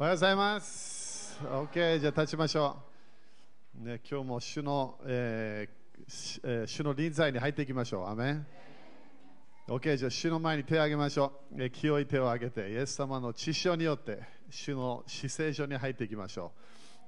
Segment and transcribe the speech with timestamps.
[0.00, 1.38] おはようございます。
[1.44, 2.74] OK、じゃあ立ちましょ
[3.78, 3.86] う。
[3.86, 8.08] ね、今日も主の、えー主の臨在に入っていきましょう。
[8.08, 8.46] アメン。
[9.68, 11.62] OK、じゃあ主の前に手を挙げましょう。
[11.62, 16.52] え清い手を挙げて、イエス様の血潮によって、主の死聖所に入っていきましょ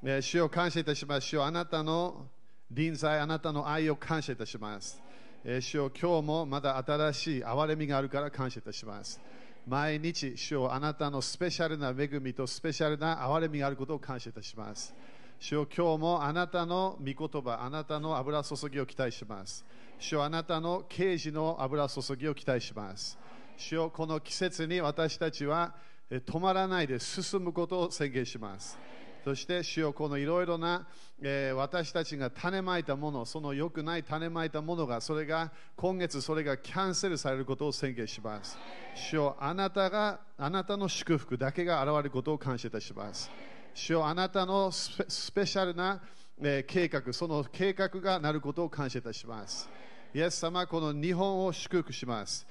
[0.03, 0.11] う。
[0.11, 1.29] え主を感謝いたします。
[1.29, 2.27] 主よあなたの
[2.71, 5.03] 臨在、あなたの愛を感謝いたします。
[5.45, 9.19] えー主よ今日もまだ新しい憐れみがあるから感謝いたします。
[9.67, 14.93] 毎日、主をあなたのスペシャルな恵みとスペシャルな憐れみがあることを感謝いたします。
[15.39, 19.65] 主よ今日もあなたの御言葉、あなたの油注ぎを期待します。
[20.01, 23.17] 主よあなたの刑事の油注ぎを期待します。
[23.57, 25.75] 主よこの季節に私たちは
[26.11, 28.77] 止まらないで進むことを宣言します。
[29.25, 30.87] そして主よこのいろいろな、
[31.21, 38.59] えー私たちが種まいたもの、その良くない種まいたものが、それが今月それがキャンセルされることを宣言します。
[38.95, 43.31] 主よあなたが、あなたの祝福だけが現れることを感謝いたします。
[43.75, 46.03] 主よあなたのスペシャルな、
[46.41, 49.71] えー計画、その計画がなることを感謝いたします。
[50.13, 52.45] イエス様、この日本を祝福します。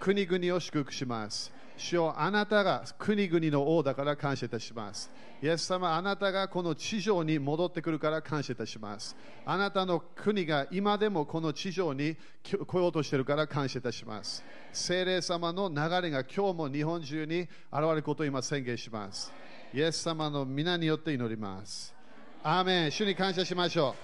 [0.00, 1.52] 国々を祝福します。
[1.76, 5.10] 主よあなたが国々の王だから感謝いたします。
[5.42, 9.14] イエス様、あなたがこの地上に戻ってくるから感謝いたします。
[9.44, 14.42] あなたの国が今でもこの地上に来ようとしているから感謝いたします。
[14.72, 19.30] 聖霊様の流れが今日も日本中に現れることを今宣言します。
[19.74, 21.94] イエス様の御名によって祈ります。
[22.42, 22.90] アーメン。
[22.90, 23.94] 主に感謝しましょ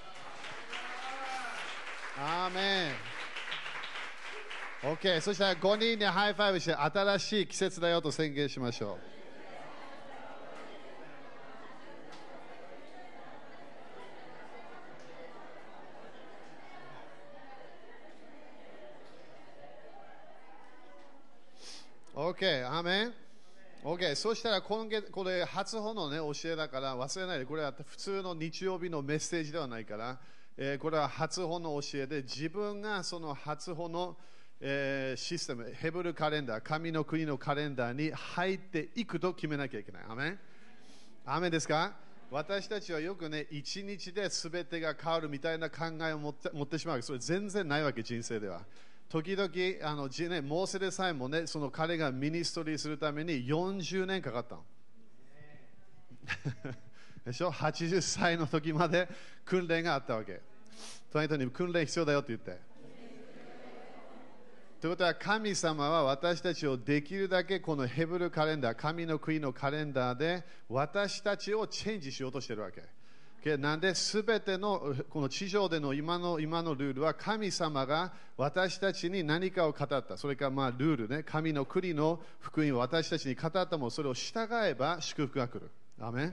[2.19, 2.21] う。
[2.21, 3.12] アーメン。
[4.83, 8.99] OK、そしたら5人に high five して新しい季節だよと宣言しましょう。
[22.15, 23.15] OK、アーメン。
[23.85, 30.19] OK、そしたら今月、これ初歩の、ね、教えだから忘れないで、これは普通の日曜日のメッセージではないから、
[30.57, 34.17] えーこれは初歩の教えで、自分がその初歩の、
[34.65, 40.03] えーシステム、ヘブルカレンダー、神の国のカレンダーに入っていくと決めなきゃいけない。
[40.09, 40.39] アメン
[41.27, 41.97] アメですか？
[42.31, 47.03] 私たちはよくね、一日で全てが変わるみたいな考えを持って持ってしまう。
[47.03, 48.63] それ全然ないわけ、人生では。
[49.09, 49.51] 時々、
[49.83, 54.65] あのね、モーセでさえもね、その彼がミニストリーするために40年かかったの。
[57.27, 59.09] でしょ ?80 歳の時まで
[59.45, 60.41] 訓練があったわけ。
[61.11, 62.72] 隣人に訓練必要だよって言って。
[64.83, 72.71] ということは神様は私たちをできるだけこのヘブルカレンダー、神の国のカレンダーで私たちをチェンジしようとしているわ
[73.45, 73.57] け。
[73.59, 80.17] なんで全てのこの地上での今の今のルールは神様が私たちに何かを語った。
[80.17, 85.71] それからまあルールね、神の国の福音を私たちに語ったもの、それを従えば祝福が来る。
[86.01, 86.33] アメ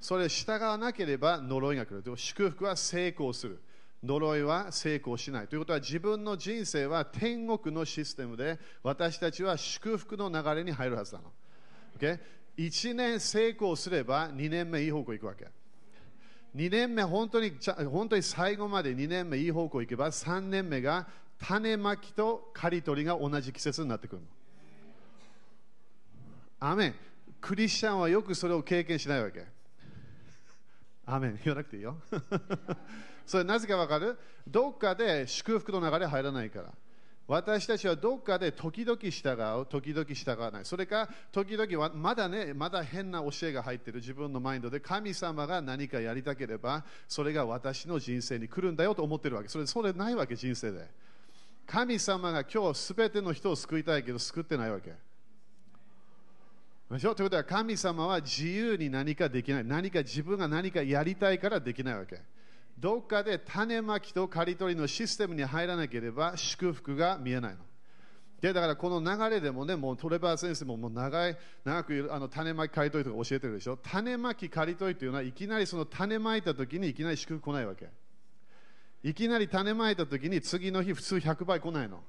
[0.00, 2.02] それを従わなければ呪いが来る。
[2.02, 3.60] でも祝福は成功する。
[4.04, 5.48] 呪いは成功しない。
[5.48, 11.32] ということは自分の人生は天国のシステムで私たちは祝福の流れに入るはずなの。
[11.98, 12.18] Okay?
[12.56, 15.46] 1年成功すれば2年目いい方向行くわけ。
[16.54, 17.52] 2年目本当に
[17.90, 21.08] 本当に最後まで2年目いい方向行けば3年目が
[21.40, 24.28] 種まきと刈り取りが同じ季節になってくるの。
[26.60, 26.94] アメン
[27.40, 29.44] クリスチャンはよくそれを経験しないわけ。
[31.06, 31.96] アメン言わなくていいよ。
[33.26, 34.18] それなぜかわかる？
[34.46, 36.72] どっかで祝福の流れ入らないから。
[37.26, 39.30] 私たちはどっかで時々従
[39.62, 40.64] う、時々従わない。
[40.66, 49.48] それか、時々はまだね、まだ変な教えが入ってる自分のマインドで、神様が何かやりたければ、それが私の人生に来るんだよと思ってるわけ。
[49.48, 50.86] それ、それないわけ、人生で。
[51.66, 54.92] 神様が今日すべての人を救いたいけど、救ってないわけ。
[56.90, 57.14] でしょ？
[57.14, 59.64] ということは神様は自由に何かできない。
[59.64, 62.20] 何か自分が何かやりたいからできないわけ。
[62.78, 67.58] どっかで種まきと刈り取りのシステムに入らなければ祝福が見えないの。
[68.40, 73.78] でだからこの流れでもね、もうトレバー先生ももう長い長くあの種まき刈り取りとか教えてるでしょ。
[73.78, 77.88] 種まき刈り取りというのはいきなりその種まいた時にいきなり祝福来ないわけ。
[79.02, 82.02] いきなり種まいた時に次の日普通100倍来ないの。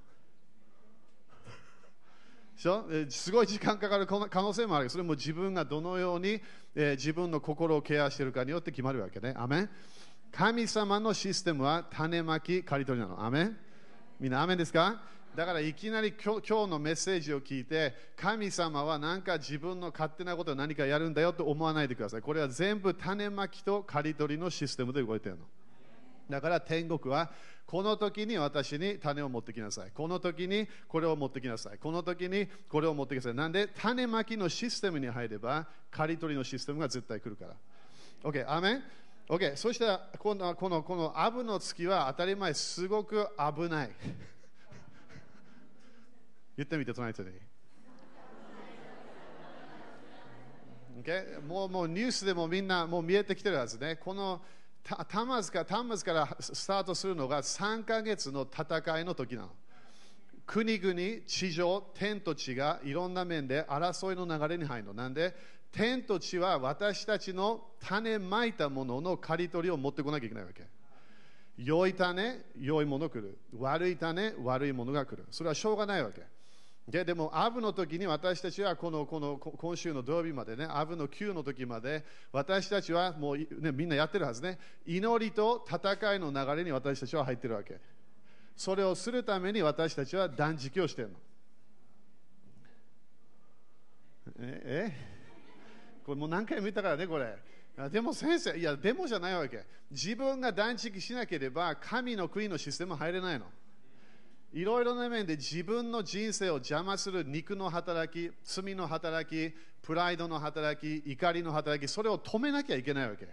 [2.58, 2.86] しょ？
[3.10, 6.42] すごい時間かかる可能性もあるそれも自分がどのように、
[6.74, 9.34] えー自分の心をケアしているかによって決まるわけね。
[9.38, 9.70] アメン
[10.36, 13.26] 神様のシステムは種まき刈り取りなの。
[13.26, 13.52] アメ
[14.20, 15.02] みんなアメですか？
[15.34, 22.22] だからいきなり今日のメッセージを聞いて神様は何か自分の勝手なことを何かやるんだよと思わないでください。
[22.22, 25.46] これは全部種まきと刈り取りのシステムで動いてるの。
[26.30, 27.32] だから天国は
[27.66, 29.92] この時に私に種を持ってきなさい。
[29.94, 31.78] この時にこれを持ってきなさい。
[31.78, 33.34] この時にこれを持ってきなさい。
[33.34, 37.54] なんで種まきのシステムに入れば刈り取りのシステムが絶対来るから。
[38.30, 38.84] OK、アーメン？
[39.28, 43.92] ?OK、そしたらこのこのこのアブの月は当たり前すごく危ない。
[46.58, 47.32] 言ってみて、隣人に。
[51.02, 51.42] Okay?
[51.42, 53.98] もうもうニュースでもみんなもう見えてきてるはずね。
[53.98, 54.42] この
[54.84, 59.52] タマズかタマズからスタートするのが3ヶ月の戦いの時なの。
[60.46, 64.94] 国々、地上、天と地がいろんな面で争いの流れに入るの。
[64.94, 65.36] なんで、
[65.76, 70.64] 天と地は私たちの種まいたものの刈り取りを持ってこなきゃいけないわけ。
[71.58, 73.38] 良い種、良いものが来る。
[73.58, 75.26] 悪い種、悪いものが来る。
[75.32, 76.22] それはしょうがないわけ。
[76.88, 87.82] ででも、アブの時に私たちはこのこの今週の土曜日までね、アブの9の時まで、私たちはもう、ね、みんなやってるはずね、祈りと戦いの流れに私たちは入ってるわけ。
[88.56, 91.16] それをするために私たちは断食をしてるの。
[94.40, 95.15] ええ？
[96.06, 97.36] これもう何回も言ったからね、これ。
[97.90, 99.66] でも先生、いや、でもじゃないわけ。
[99.90, 103.46] 自分が断食しなければ、神の国のシステム入れないの。
[104.54, 113.28] いろいろな面で自分の人生を邪魔する肉の働き、罪の働き、プライドの働き、怒りの働き、それを止めなきゃいけないわけ。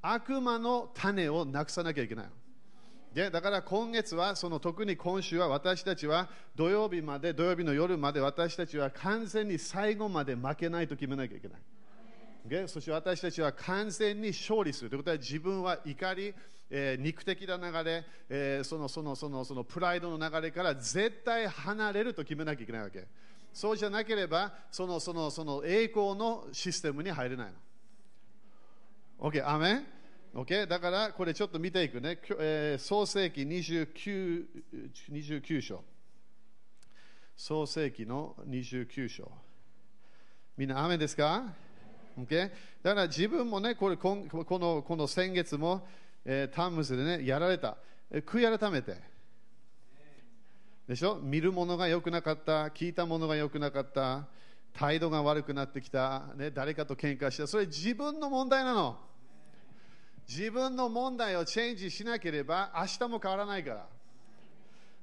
[0.00, 2.26] 悪魔の種をなくさなきゃいけない。
[3.18, 11.58] でだから今月は、その特に今週は私たちは土曜日まで、土曜日の夜まで私たちは完全に最後まで負けないと決めなきゃいけない。
[12.46, 16.32] でそして私たちは完全に勝利するということは自分は怒り、
[16.70, 23.04] えー、肉的な流れ、えー、そのそのそのそのプライドの流れから絶対離れると決めなきゃいけないわけ。
[23.52, 27.52] そうじゃなければ、そのそのその栄光のシステムに入れない
[29.18, 29.28] の。
[29.28, 29.97] OK、アメン？
[30.38, 32.16] OK、だからこれちょっと見ていくね。
[32.38, 34.46] えー、創世紀 29,
[35.10, 35.82] 29章。
[37.36, 39.32] 創世紀の29章。
[40.56, 41.42] みんな、雨ですか
[42.16, 42.50] ?OK？
[42.84, 45.84] だから自分もね、これこのこの先月も、
[46.24, 47.76] えー、タンムスでね、やられた。
[48.12, 48.94] 悔い改めて。
[50.86, 51.16] でしょ？
[51.16, 54.28] 見るものが良くなかった、聞いたものが良くなかった、
[54.72, 57.48] 態度が悪くなってきた、ね、誰かと喧嘩した。
[57.48, 59.07] それ自分の問題なの。
[60.28, 63.86] 自分の問題をチェンジしなければ明日も変わらないから。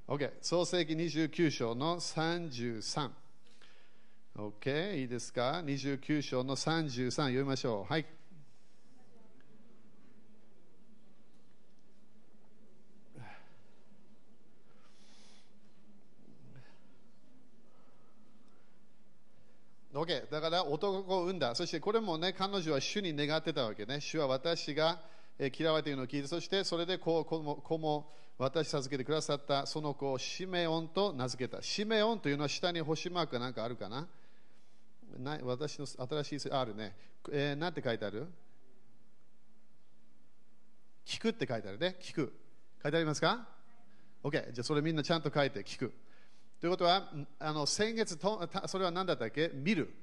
[0.06, 3.10] OK、創世記29章の33。
[4.36, 7.92] OK、いいですか ?29 章の33読みましょう。
[7.92, 8.06] はい。
[19.92, 21.54] OK、だから男を産んだ。
[21.54, 24.00] そしてこれもね、彼女は主に願ってたわけね。
[24.00, 25.00] 主は私が
[25.38, 31.62] 嫌われているのを聞いて、そしてそれで子も子も私授けてくださったその子をシメオンと名付けた。
[31.62, 34.08] シメオンというのは下に星マークなんかあるかな？
[35.18, 36.94] な私の新しい、あるね。
[37.32, 38.26] えー、なんて書いてある？
[41.06, 41.96] 聞くって書いてあるね。
[42.00, 42.32] 聞く。
[42.82, 43.46] 書いてありますか
[44.24, 44.52] ?OK。
[44.52, 45.92] じゃあそれみんなちゃんと書いて聞く。
[46.60, 49.50] ということは、あの先月と、それは何だったっけ？
[49.54, 49.94] 見る。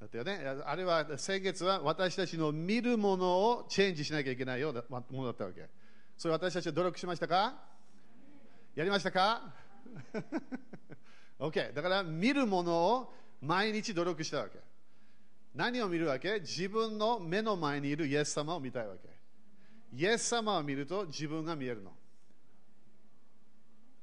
[0.00, 0.40] だったよね。
[0.64, 5.68] あれは先月は私たちの見るものをチェンジしなきゃいけないようなものだったわけ。
[6.16, 7.54] それ私たちは努力しましたか？
[8.74, 9.52] やりましたか
[11.38, 11.74] ?OK。
[11.74, 13.12] だから見るものを
[13.42, 14.58] 毎日努力したわけ。
[15.54, 16.40] 何を見るわけ？
[16.40, 19.08] 自分の目の前にいるイエス様を見たいわけ。
[19.94, 21.92] イエス様を見ると自分が見えるの。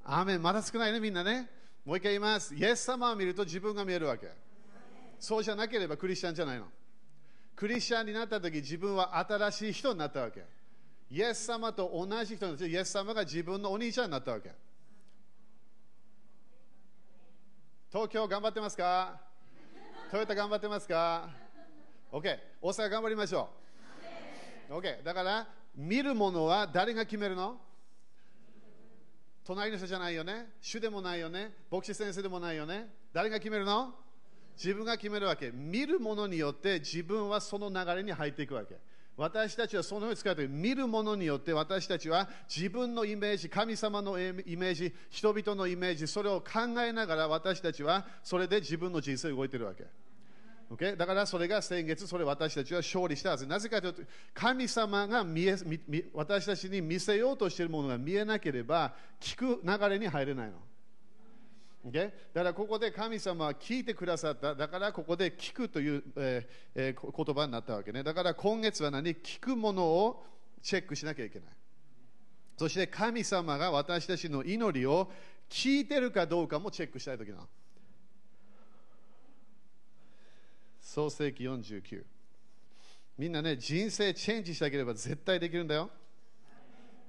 [0.04, 1.50] アーメンまだ少ないね、みんなね。
[1.84, 2.54] もう一回言います。
[2.54, 4.27] イエス様を見ると自分が見えるわけ。
[5.20, 6.66] そうじゃなければクリスチャンじゃないの。
[7.56, 10.46] クリスチャンになった時自分は新しい人になったわけ。
[11.10, 14.52] イエス様と同じ人にしてイエス様が自分のお兄ちゃんになったわけ。
[17.90, 19.20] 東京頑張ってますか？
[20.12, 21.30] トヨタ頑張ってますか
[22.12, 22.38] ?OK。
[22.62, 23.50] 大阪頑張りましょ
[24.70, 24.74] う。
[24.74, 25.04] OK。
[25.04, 27.60] だから、見るものは誰が決めるの？
[29.46, 30.50] 隣の人じゃないよね？
[30.62, 31.54] 主でもないよね？
[31.72, 32.90] 牧師先生でもないよね？
[33.14, 33.96] 誰が決めるの？
[34.58, 35.52] 自分が決めるわけ。
[35.54, 38.76] 見るものによって自分はその流れに入っていくわけ。
[39.16, 49.86] 私たちはそのように使って見るものによって私たちは自分のイメージ、神様のイメージ、人々のイメージ、それを考えながら私たちはそれで自分の人生を動いているわけ。
[50.70, 50.96] Okay?
[50.96, 53.48] だからそれが先月、それ私たちは勝利したはず。
[53.48, 54.02] なぜかというと、
[54.34, 55.56] 神様が見え
[56.14, 60.67] 私たちに見せようとしているものが見えなければ、聞く流れに入れないの。
[61.89, 62.12] Okay?
[62.34, 64.56] だからここで神様は聞いてくださった。
[64.56, 68.03] だからここで聞くという、えーえー、言葉になったわけね。
[68.03, 69.15] だから今月は何？
[69.15, 70.25] 聞くものを
[70.62, 71.50] チェックしなきゃいけない。
[72.58, 75.12] そして神様が私たちの祈りを
[75.50, 77.48] 聞いてるかどうかもチェックしたいときなの。
[80.82, 82.03] 創世紀49。
[83.17, 85.89] みんなね、人生チェンジしたければ絶対できるんだよ。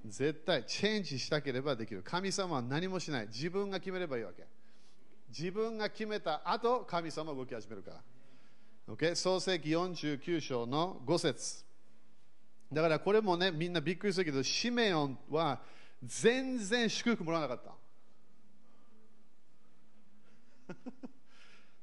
[0.07, 2.03] 絶対チェンジしたければできる。
[2.03, 3.27] 神様は何もしない。
[3.27, 4.47] 自分が決めればいいわけ。
[5.29, 8.01] 自分が決めた後、神様動き始めるから。
[8.89, 9.15] Okay?
[9.15, 11.65] 創世紀49章の5節
[12.73, 15.61] だからこれもね、みんなびっくりするけど、シメオンは
[16.03, 17.75] 全然祝福もらわなかった。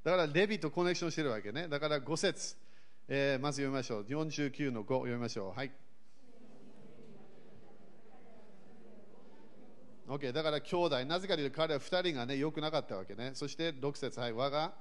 [0.04, 1.68] だからレビとコネクションしてるわけね。
[1.68, 2.56] だから5節、
[3.08, 4.04] えー、まず読みましょう。
[4.04, 5.58] 49の5読みましょう。
[5.58, 5.72] はい。
[10.08, 13.32] OK、だから兄弟、なぜかというと彼は2人がね、良くなかったわけね。
[13.34, 14.74] そして6節、はい、我が。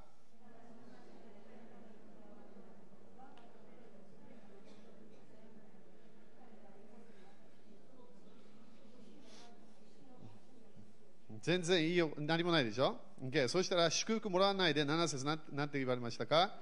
[11.41, 16.55] 全然いいよ、何もないでしょ、okay、そしたら祝福もらわないで7節なんて言われましたか？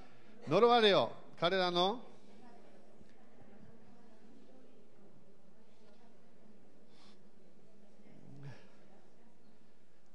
[0.49, 2.01] 呪われよ、彼らの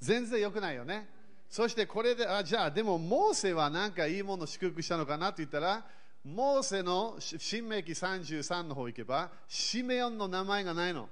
[0.09, 1.07] 全然良くないよね。
[1.51, 5.85] そしてこれで、あじゃあ、でもモーセは何かいいものを祝福したのかなと言ったら、
[6.25, 11.11] モーセの新明記33の方行けば、シメオンの名前がないの。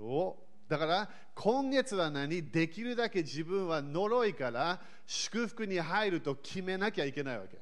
[0.00, 0.36] お
[0.66, 2.50] だから今月は何？
[2.50, 7.58] できるだけ自分は呪いから祝福に入ると決めなきゃいけないわけ。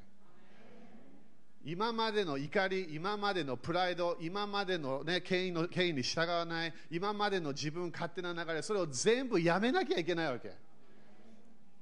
[1.69, 10.55] 今までの怒り、今までのプライド、今までの,、ね、権威の権威に従わない、今までの自分勝手な流れ、それを全部やめなきゃいけないわけ。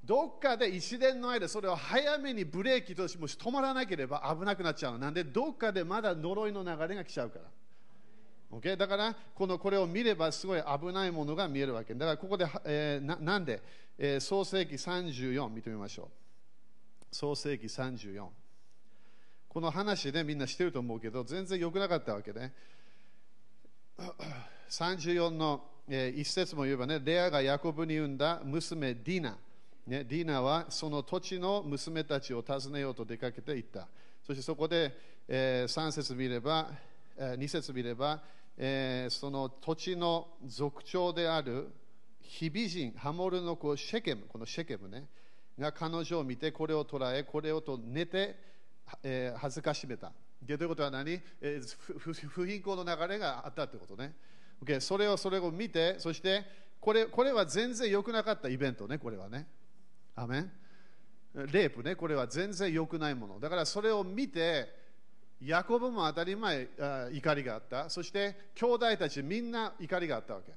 [0.03, 4.97] どっかで一年の間、それを早めにブレーキとしてもし止まらなければ危なくなっちゃう。
[4.97, 7.45] なんで、どっかでまだ呪いの流れが来ちゃうから。
[8.51, 8.75] Okay?
[8.75, 13.61] だからこのこれを見ればすごい危ないものが見えるわけだからここで、えー、ななんで、
[13.97, 18.44] えー、創世紀34見てみましょう創世紀34
[19.55, 22.53] この話、ね、みんなしてると思うけど全然良くなかったわけね。
[24.69, 29.37] 34の、えー、一節も言えばねレアがヤコブに産んだ娘ディナ。
[29.87, 33.87] ね、ディナはその土地の娘たちを訪ねようと出かけていった。
[34.27, 34.91] そしてそこで、
[35.25, 36.69] えー、3節見れば、
[37.15, 38.21] えー、2節見れば
[38.57, 41.69] えー、その土地の族長である
[42.21, 45.07] ヒビ人、ハモルの子シェケム、このシェケムね、
[45.59, 48.54] が彼女を見てこれを捉え、これをと寝て、
[49.03, 50.11] えー、恥ずかしめた。
[50.41, 54.13] でということは何、えー、不貧困の流れがあったということね。
[54.63, 56.43] Okay、それをそれを見て、そして
[56.79, 59.47] これこれは全然良くなかったイベントね、これはね。
[60.15, 60.51] アメン
[61.51, 63.39] レイプね、これは全然良くないもの。
[63.39, 64.85] だからそれを見て、
[65.41, 67.89] ヤコブも当たり前あ怒りがあった。
[67.89, 70.53] そして兄弟たちみんな怒りがあったわけ。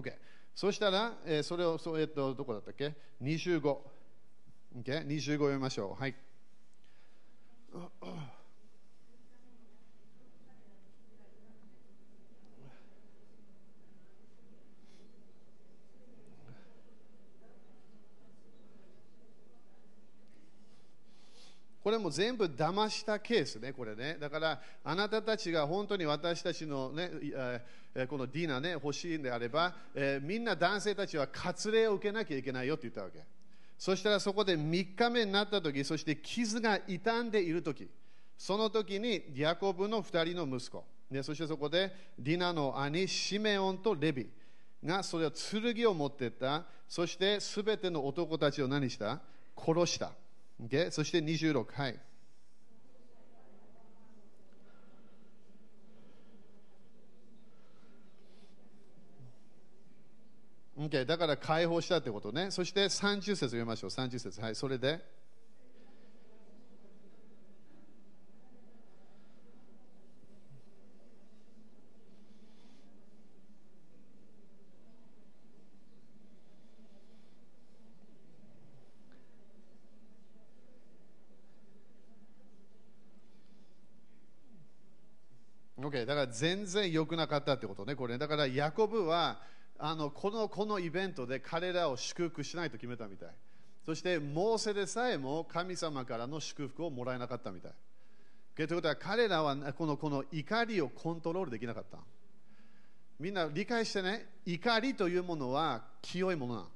[0.00, 0.14] OK。
[0.54, 3.60] そしたら、えー、それを、そえっと、どこだったっけ ?25。
[3.60, 5.06] OK。
[5.06, 6.00] 25読みましょう。
[6.00, 6.14] はい。
[21.82, 24.18] これも全部騙したケースね、これね。
[24.20, 27.10] だから、あなたたちが本当に私たちのね、
[28.08, 33.24] このディナーね、欲しいんであれば、えー、みんな男性たちは割礼を受けなきゃいけないよって言ったわけ。
[33.80, 37.88] そしたらそこで3日目になった時、そして傷が傷んでいる時、
[38.36, 44.28] その時にヤコブの2人の息子、ね、そしてそこでディナの兄、シメオンとレビ
[44.84, 49.18] がそれを剣を持っていった、そしてすべての男たちを何した？
[49.56, 50.12] 殺した。
[50.62, 50.90] Okay?
[50.90, 51.98] そして26、はい。
[60.80, 62.50] Okay、だから解放したってことね。
[62.50, 63.90] そして30節読みましょう。
[63.90, 64.40] 30節。
[64.40, 64.54] はい。
[64.54, 65.04] それで。
[85.76, 88.16] OK、だから全然良くなかったってことね、これ。
[88.16, 89.42] だからヤコブは
[89.82, 93.28] あのこのこのイベントで彼らを祝福しないと決めたみたい。
[93.84, 97.72] そして、モーセでさえも神様からの祝福をもらえなかったみたい。
[98.54, 101.98] ということは彼らはこのこの怒りをコントロールできなかった。
[103.18, 106.66] みんな理解してね、怒りというものは清いものな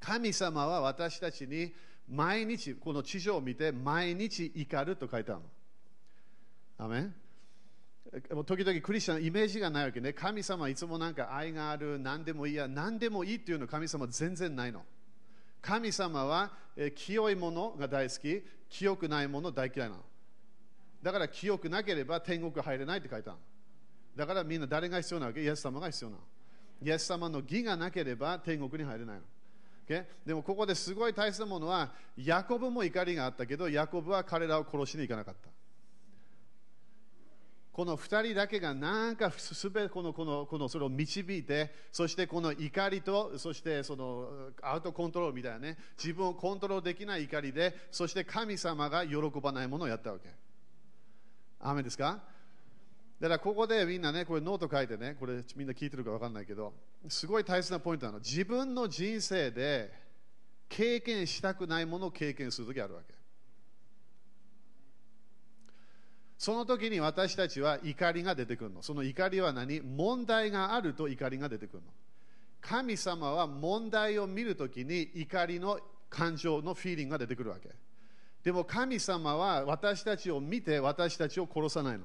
[0.00, 1.72] 神様は私たちに
[2.10, 6.86] 毎日、この地上を見て毎日怒ると書いてあるの。
[6.86, 7.23] アメ
[8.46, 10.12] 時々クリスチャンのイメージがないわけね。
[10.12, 14.82] 神様はいつもなんか愛がある、何でもいいや、何でもいいっていうの神様全然ないの。
[15.62, 20.02] 神様は、え清いものが大好き、清くないもの大嫌いなの。
[21.02, 23.38] だから清くなければ天国入れないって書いてある。
[24.14, 25.42] だからみんな誰が必要なわけ？
[25.42, 26.22] イエス様が必要なの。
[26.82, 29.22] イエス様の義がなければ天国に入れないの。
[29.88, 30.04] Okay?
[30.24, 35.50] でもここですごい大切なものは、ヤコブも怒りがあったけど、ヤコブは彼らを殺しに行かなかった。
[37.74, 44.28] この2人だけがなんかすべてこのこのこのそれを導いて、そしてこの怒りと、そしてその
[44.62, 50.28] out control みたいなね、自分をコントロールできない怒りで、そして神様が喜ばないものをやったわけ。
[51.58, 52.22] アーメンですか？
[53.20, 56.74] だからここでみんなね、これノート書いてね、これみんな聞いてるか分かんないけど、
[57.08, 58.18] すごい大切なポイントなの。
[58.20, 59.92] 自分の人生で
[60.68, 63.14] 経験したくないものを経験するときあるわけ。
[66.44, 68.82] その時に私たちは怒りが出てくるの。
[68.82, 69.80] その怒りは何？
[69.80, 71.88] 問題があると怒りが出てくるの。
[72.60, 77.70] 神様は問題を見るときに怒りの感情のフィーリングが出てくるわけ。
[78.42, 82.04] でも神様は私たちを見て私たちを殺さないの。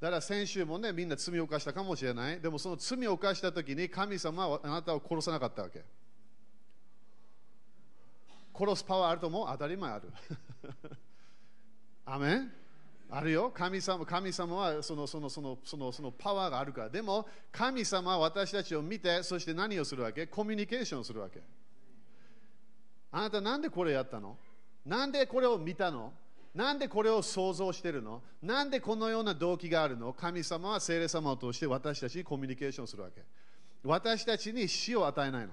[0.00, 2.40] だから先週もね、みんな罪を犯したかもしれない。
[2.40, 5.84] でもその罪を犯したときに神様はあなたを殺さなかったわけ。
[8.52, 10.12] 殺すパワーあると思う当たり前ある。
[12.04, 12.55] アメン？
[13.08, 13.52] あるよ。
[13.54, 16.90] 神様神様はそのそのそのそのそのパワーがあるから。
[16.90, 20.26] でも神様は私たちを見てそして何をするわけ？
[20.26, 21.40] コミュニケーションするわけ。
[23.12, 24.36] あなたなんでこれやったの？
[24.84, 26.12] なんでこれを見たの？
[26.54, 28.22] なんでこれを想像してるの？
[28.42, 30.12] なんでこのような動機があるの？
[30.12, 33.22] 神様は聖霊様を通して私たちにコミュニケーションするわけ。
[33.84, 35.52] 私たちに死を与えないの。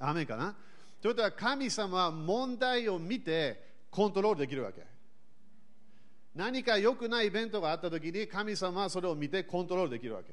[0.00, 0.56] アメかな？
[1.00, 4.91] ということは神様は問題を見てコントロールできるわけ。
[6.34, 10.32] 何か良くないイベントがあったときに神様はそれを見てコントロールできるわけ。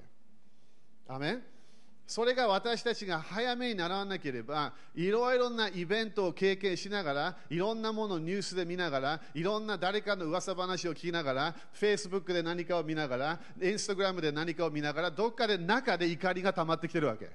[1.07, 1.39] アメ
[2.09, 17.29] それが私たちが早めにならなければ、いろいろなイベントを経験しながら、いろんなものをニュースで見ながら、いろんな誰かの噂話を聞きながら、Facebook で何かを見ながら、Instagram で何かを見ながら、どっかで中で怒りが溜まってきてるわけ。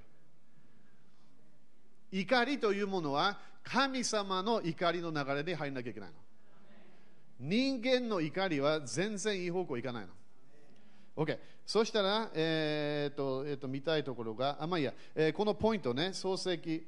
[2.10, 6.16] 怒りというものは、神様の怒りの流れに入らなきゃいけないの。
[7.38, 10.12] 人間の怒りは全然いい方向行かないの。
[11.16, 11.38] OK。
[11.66, 16.86] そしたら、えー、っと、えー、っと、見たいところが、あ、まあいいや、えー、このポイントね、創世記、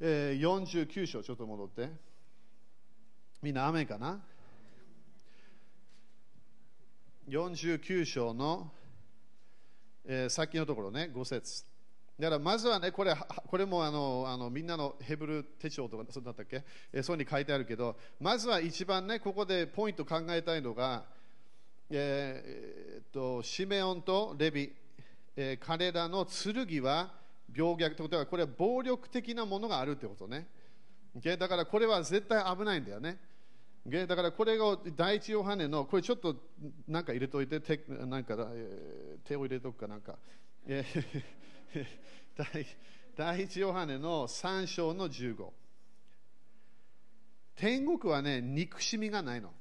[0.00, 1.90] えー、49章、ちょっと戻って。
[3.40, 4.20] みんな雨かな
[7.28, 8.72] ?49 章の、
[10.04, 11.64] えー、先のところね、5節
[12.18, 13.12] だからまずはね、これ
[13.46, 21.04] これもあのあのみんなのヘブル手帳とかそうだったっけ、えー、そうに書いてあるけど、まずは一番ね、ここでポイント考えたいのが、
[21.90, 24.72] えー、っとシメオンとレビ、
[25.34, 27.10] えー、彼らの剣は
[27.52, 30.46] 病虐ということは、これは暴力的なものがあるってことね。
[31.20, 33.18] だからこれは絶対危ないんだよね。
[34.06, 36.36] だからこれが第一ヨハネの、これちょっと
[36.86, 40.16] なんか入れといて、手なんか、えー、手を入れとくかなんか。
[40.68, 41.22] えー
[43.16, 45.50] 第一ヨハネの3章の15
[47.56, 49.52] 天国はね憎しみがないの、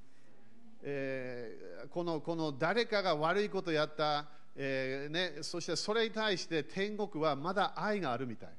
[0.81, 8.49] えー、このこの誰かが悪いことやった、えーね、そしてそれに対して天国はまだ愛があるみたい。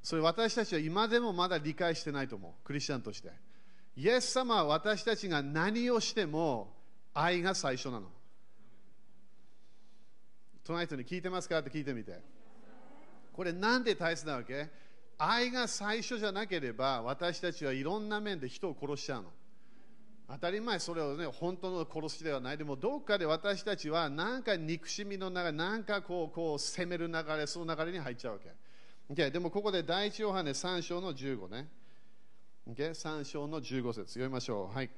[0.00, 2.52] それ私たちは今でもまだ理解してないと思う。
[2.64, 3.30] クリスチャンとして。
[3.96, 6.72] イエス様は私たちが何をしても
[7.12, 8.08] 愛が最初なの。
[10.62, 11.58] 隣人に聞いてますか？
[11.58, 12.37] って聞いてみて。
[13.38, 14.68] これなんで大切なわけ？
[15.16, 19.28] 愛が最初じゃなければ私たちはいろんな面で人を殺しちゃうの。
[20.28, 22.58] 当たり前それをね本当の殺しではない。
[22.58, 28.52] でもどっかで私たちはなんか憎しみの流れなんかこうこう攻める流れその流れに入っちゃうわけ、
[29.22, 31.68] okay、でもここで第一ヨハネ3章の15ね、
[32.68, 34.14] okay、3章の15節。
[34.14, 34.74] 読みましょう。
[34.76, 34.90] はい。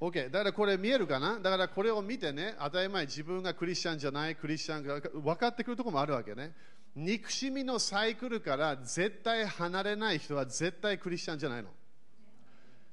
[0.00, 1.38] OK、だからこれ見えるかな？
[1.38, 6.54] だからこれを見てね、当たり前自分がクリスチャンじゃない、クリスチャンが分かってくるところもあるわけね。
[6.96, 11.68] 憎しみのサイクルから絶対離れない人は絶対クリスチャンじゃないの。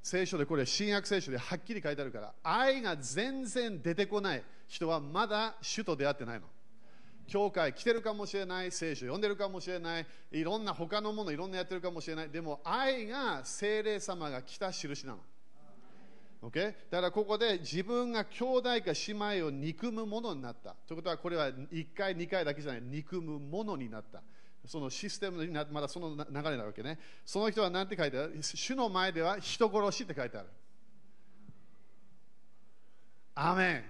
[0.04, 6.48] 聖書でこれ、新約聖書ではっきり書いてあるから、愛が全然出てこない人はまだ主と出会ってないの。
[7.26, 12.30] 教会来てるかもしれない、聖書読んでるかもしれない、いろんな他のものいろんなやってるかもしれない。
[12.30, 15.20] でも愛が聖霊様が来た印なの。
[16.42, 16.74] Okay?
[16.92, 20.76] だからここで自分が兄弟か姉妹を憎むものになった。
[20.88, 24.22] ということはこれは1回、2回だけじゃない、憎むものになった。
[24.66, 27.00] そのシステムになまだその流れなわけね。
[27.26, 28.38] その人は何て書いてある？
[28.42, 30.50] 主の前では人殺しって書いてある。
[33.36, 33.84] アメ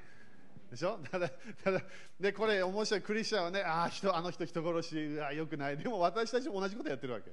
[0.67, 0.99] ンでしょ？
[1.12, 1.31] だだ
[1.71, 1.81] だ
[2.19, 7.31] でこれ面白いクリスチャンはねああ人あの人人殺しあよくないでも私たちも同じことやってるわけ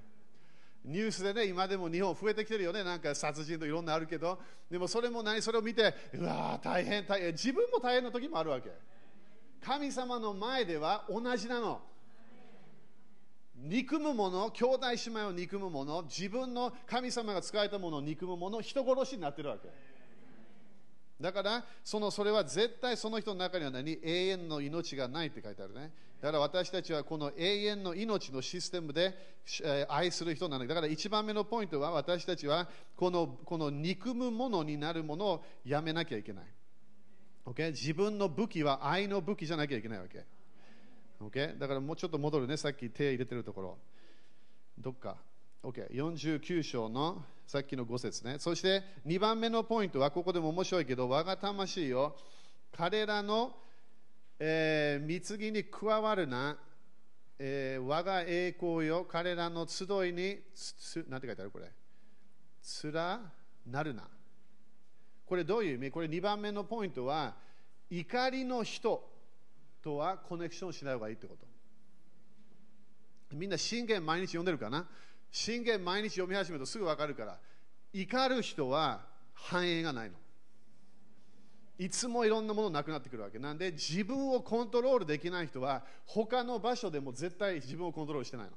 [0.85, 2.85] ニュースでね今でも日本増えてきてるよね。
[2.85, 4.39] なんか殺人といろんなあるけど。
[4.71, 5.41] でもそれも何？
[5.41, 8.71] それを見てうわー大変大変自分も大変な時もあるわけ。
[9.65, 11.81] 神様の前では同じなの。
[13.57, 19.69] 憎む者兄弟姉妹を憎む者自分の神様が使えたものを憎む者人殺しになってるわけ。
[21.25, 23.99] だからそのそれは絶対その人の中には何？
[24.03, 25.91] 永遠の命がないって書いてあるね。
[26.21, 29.17] だから私たちはこの永遠の命のシステムで、
[29.63, 30.67] え愛する人なの。
[30.67, 36.45] だから一番目のポイントは私たちはこのこの憎むものになるものをやめなきゃいけない、
[37.47, 37.71] okay?
[37.71, 40.27] 自分の武器は愛の武器じゃなきゃいけないわけ、
[41.23, 41.59] okay?
[41.59, 42.59] だからもうちょっと戻るね。
[42.59, 43.79] さっき手入れてるところ。
[44.79, 45.17] どっか。
[45.63, 48.37] OK、49章のさっきの5節ね。
[48.39, 52.17] そして2番目のポイントは、ここでも面白いけど、我が魂よ、
[52.73, 53.55] 彼らの、
[54.39, 56.57] えー、貢ぎに加わるな、
[57.39, 61.71] えー、我が栄光よ、彼らの集いに、つなんて書いてあるこれ。
[62.63, 63.21] つら
[63.67, 64.09] なるな。
[65.27, 65.91] これどういう意味？
[65.91, 67.35] これ2番目のポイントは、
[67.91, 69.07] 怒りの人
[69.83, 71.47] とはコネクションしない方がいいってこと。
[73.35, 74.89] みんな信玄毎日読んでるかな？
[75.37, 77.37] 信玄毎日読み始めるとすぐ分かるから
[77.93, 79.01] 怒る人は
[79.33, 80.15] 繁栄がないの
[81.77, 88.53] いつもいろんなものなくなってくるわけなんで自分をコントロールできない人は他の場所でも絶対自分をコントロールしてないの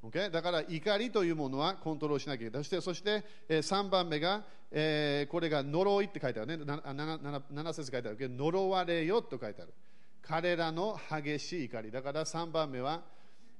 [0.00, 0.30] Okay?
[0.30, 2.62] だから怒りというものはコントロールしなきゃいけない。
[2.62, 6.64] そしてそして、えー、3番目が、えー、これが呪いって書いてあるね。
[6.64, 9.74] 7, 7, 7節書いてあるけど、呪われよと書いてある。
[10.22, 11.90] 彼らの激しい怒り。
[11.90, 13.02] だから3番目は、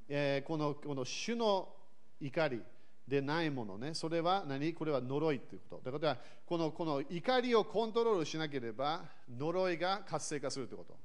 [0.08, 1.70] えー、このこの主の
[2.20, 2.62] 怒り
[3.06, 4.74] でないものね、それは何？
[4.74, 5.90] これは呪いということ。
[5.90, 9.02] だからこのこの怒りをコントロールしなければ
[9.38, 10.96] 呪いが活性化するということ。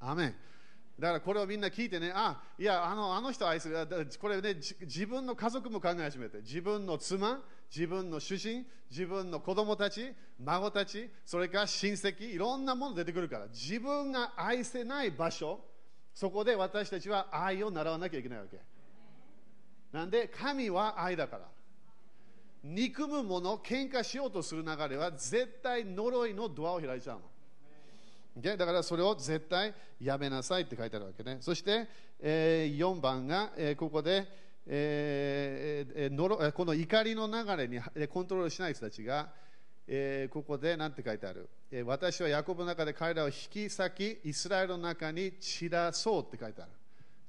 [0.00, 0.34] アメン
[0.98, 3.86] だからこれをみんな聞いてね、あいやあのあの人愛する、
[4.20, 7.40] これね自分の家族も考え始めて、自分の妻、
[7.70, 15.60] 自分の主人、自分の子供たち、孫たち、それから親戚、いろんなもの出てくるから、自分が愛せない場所、
[16.14, 18.60] そこで私たちは愛を習わなきゃいけないわけ。
[19.92, 21.48] なんで神は愛だから。
[22.62, 27.20] 憎むもの喧嘩しようとする流れは絶対呪いのドアを開いちゃう
[28.42, 31.38] の、だからそれを絶対やめなさいって書いてあるわけね。
[31.40, 31.88] そして、
[32.20, 34.26] えー、4番が、えー、ここで、
[34.66, 39.28] えーえー、この怒りの流れにコントロールしない人たちが、
[39.86, 46.70] えー、ここで何て書いてある、え、私はヤコブの中で彼らを引き裂きイスラエルの中に散らそうって書いてある。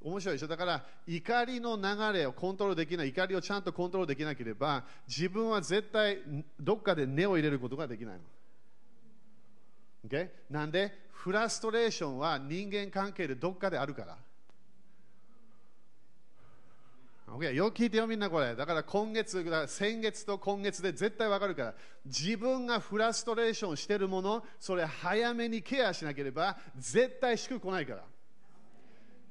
[0.02, 0.48] 面白いでしょ？
[0.48, 3.10] だから怒りの流れをコントロールできない。
[3.10, 6.20] 怒りをちゃんとコントロールできなければ自分は絶対
[6.60, 8.22] どっかで根を入れることができないの、
[10.08, 10.30] okay?
[10.50, 11.08] なんで？
[11.12, 14.18] フラストレーションは人間関係でどっかであるから。
[17.32, 18.56] Okay、よく聞いてよみんなこれ。
[18.56, 21.74] だから今月先月と今月で絶対わかるから。
[22.06, 28.04] 自分がフラストレーションしてるものそれ早めにケアしなければ絶対しく来ないから。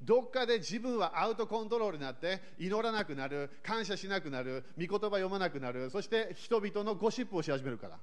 [0.02, 7.98] どっかで自分はアウトコントロールになって祈らなくなる感謝しなくなる御言葉読まなくなるそして人々のゴシップをし始めるから。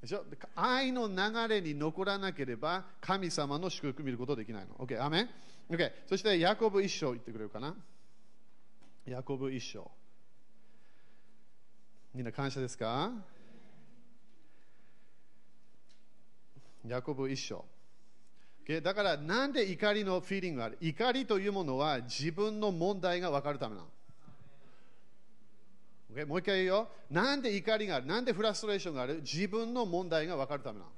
[0.00, 0.24] でしょ？
[0.54, 4.74] 愛の流れに残らなければ神様の祝福見ることできないの。
[4.76, 5.28] OK アメン。
[5.68, 7.74] OK そしてヤコブ一章言ってくれるかな？
[9.06, 9.90] ヤコブ一章
[12.14, 13.12] みんな感謝ですか？
[16.86, 17.64] ヤコブ一章
[18.82, 20.78] だからなんで怒りのフィーリングがある？
[20.80, 23.88] 怒りというものは自分の問題が分かるためなの。
[26.14, 26.26] Okay?
[26.26, 26.88] もう一回言うよ。
[27.10, 28.06] なんで怒りがある？
[28.06, 29.16] なんでフラストレーションがある？
[29.22, 30.90] 自分の問題が分かるためなの。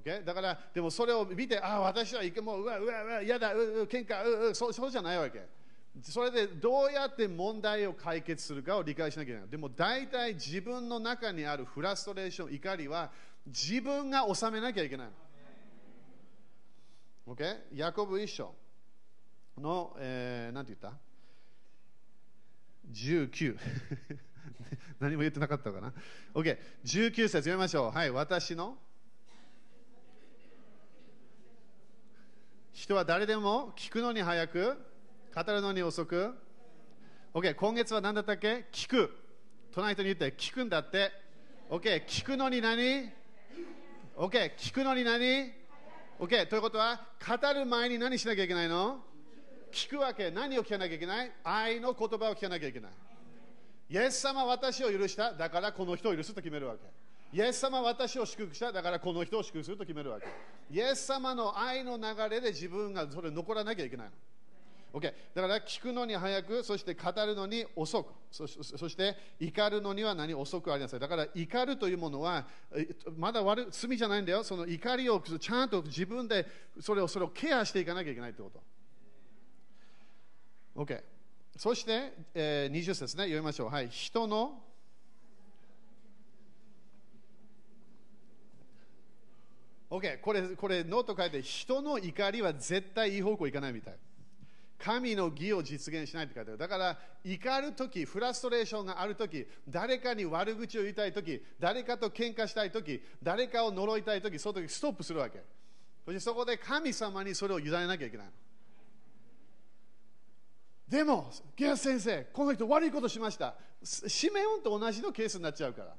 [0.00, 0.24] Okay?
[0.24, 5.44] だから、でもそれを見て、ああ、私はもう、うわ、うわ、うわ、嫌だ、うう、喧嘩ううそう、そうじゃないわけ。
[6.02, 9.50] それでどうやって問題を解決するかを理解しなきゃいけない。
[9.50, 13.10] でも大体自分の中にあるフラストレーション、怒りは
[13.46, 15.12] 自分が収めなきゃいけないの。
[17.26, 17.56] Okay?
[17.74, 18.54] ヤコブ一章
[19.58, 20.98] の、えー、なんて言った
[22.92, 23.56] ?19
[25.00, 25.92] 何も言ってなかったかな
[26.34, 26.58] ?OK。
[26.84, 27.90] 19節読みましょう。
[27.90, 28.76] はい、私の?
[32.72, 34.78] 人は誰でも聞くのに早く、
[35.34, 36.34] 語るのに遅く。
[37.34, 38.66] OK、今月は何だったっけ?
[38.72, 39.16] 聞く。
[39.72, 41.12] 隣人に言って、聞くんだって。
[41.68, 43.10] OK、聞くのに何
[44.16, 45.59] ?OK、聞くのに何?
[46.20, 48.98] OK ということは語る前に何しなきゃいけないの？
[49.72, 50.30] 聞くわけ。
[50.30, 51.32] 何を聞かなきゃいけない？
[51.42, 52.92] 愛の言葉を聞かなきゃいけない。
[53.88, 55.32] イエス様私を許した。
[55.32, 56.80] だからこの人を許すと決めるわけ。
[57.32, 58.70] イエス様私を祝福した。
[58.70, 60.26] だからこの人を祝福すると決めるわけ。
[60.70, 64.12] イエス様の愛の流れで自分がそれ残らなきゃいけないの。
[64.92, 65.02] OK、
[65.34, 71.00] だから聞くのに早く、そして語るのに遅く、そして怒るのには何遅くありなさい。
[71.00, 72.46] だから怒るというものは、
[73.16, 74.42] まだ悪罪じゃないんだよ。
[74.42, 76.46] その怒りをちゃんと自分で
[76.80, 78.60] それをそれをケアしていかなきゃいけないというこ
[80.76, 80.82] と。
[80.82, 81.02] OK。
[81.56, 83.68] そして、えー、20節ね、読みましょう。
[83.68, 83.88] はい。
[83.90, 84.62] 人の
[89.90, 93.94] OK、これ、これノート書いて、人の怒りは絶対いい方向行かないみたい。
[94.82, 96.58] 神の義を実現しないって書いてある。
[96.58, 105.42] だから、怒るとき、フラストレーションがあるとき、誰かに悪口を言いたいとき、誰かと喧嘩したいとき、誰かを呪いたいとき、その時ストップするわけ。
[106.04, 108.32] そしてそこで神様にそれを委ねなきゃいけないの。
[110.88, 113.54] でも、ゲア先生、この人悪いことしました。
[113.84, 115.94] シメオンと同じのケースになっちゃうから。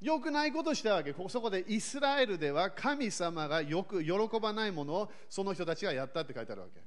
[0.00, 1.14] 良くないことしたわけ。
[1.28, 6.80] そこでイスラエルでは神様がよく喜ばないものをその人たちがやったって書いてあるわけ。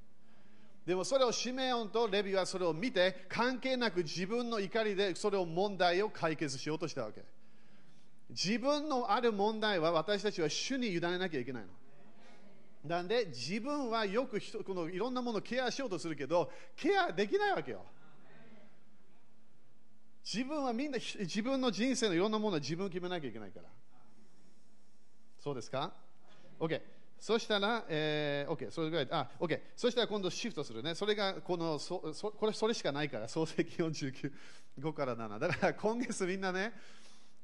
[0.86, 7.24] でもそれをシメオンとレビはそれを見て関係なく自分の怒りでそれを問題を解決しようとしたわけ。
[8.30, 11.70] 自分のある問題は私たちは主に委ねなきゃいけないの。
[12.84, 17.86] なんで自分はよくこのいろんなものをケアしようとするけどケアできないわけよ。
[20.26, 23.70] 自分はみんな自分の人生のいろんなものは自分決めなきゃいけないから。
[25.40, 25.94] そうですか
[26.60, 26.82] ?OK
[27.24, 30.94] そしたら、えー、OK、それぐらい、あ、OK、そしたら今度シフトするね。
[30.94, 34.34] それが、この、そそこれ、それしかないから、創世記49、
[34.82, 35.40] 5から7。
[35.40, 36.74] だから今月みんなね、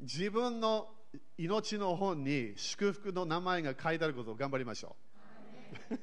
[0.02, 0.90] 自分の
[1.38, 4.98] 命の本に祝福の名前が書いてあることを頑張りましょ
[5.92, 5.98] う。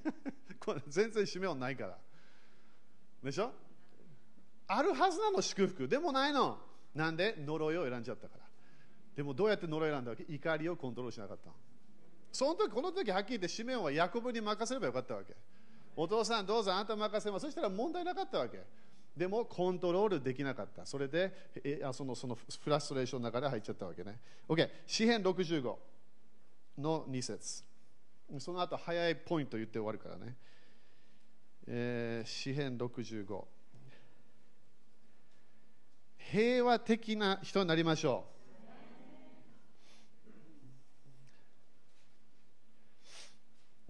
[0.58, 1.98] これ全然使命ないから。
[3.22, 3.52] でしょ？
[4.68, 5.86] あるはずなの、祝福。
[5.86, 6.58] でもないの。
[6.94, 7.34] なんで？
[7.44, 8.44] 呪いを選んじゃったから。
[9.14, 10.24] でもどうやって呪いを選んだわけ？
[10.30, 11.54] 怒りをコントロールしなかったの。
[12.36, 15.34] その時この時はっきり言ってシメオンはヤコブに任せればよかったわけ。
[15.96, 17.46] お父さんどうぞあなた任せます。
[17.46, 18.62] そしたら問題なかったわけ。
[19.16, 20.84] でもコントロールできなかった。
[20.84, 21.32] それで
[21.64, 24.20] えそのそのフラストレーションの中で入っちゃったわけね。
[24.50, 25.76] OK 詩編65
[26.76, 27.64] の2節。
[28.38, 30.36] その後早いポイント言って終わるからね、
[31.66, 33.44] えー、詩編65
[36.18, 38.35] 平和的な人になりましょう。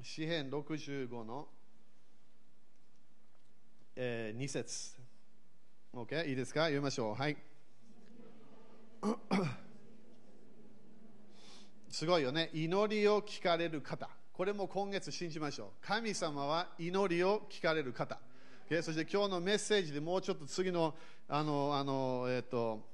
[0.06, 1.48] 詩編65の、
[3.96, 4.92] えー、2節
[5.92, 6.28] OK?
[6.28, 6.60] いいですか？
[6.60, 7.14] 読みましょう。
[7.16, 7.36] はい。
[11.90, 12.50] すごいよね。
[12.54, 14.08] 祈りを聞かれる方。
[14.32, 15.84] これも今月信じましょう。
[15.84, 18.20] 神様は祈りを聞かれる方。
[18.70, 18.82] Okay?
[18.82, 20.94] そして今日のメッセージでもうちょっと次の、
[21.26, 22.86] あの、あの、えっ、ー、と、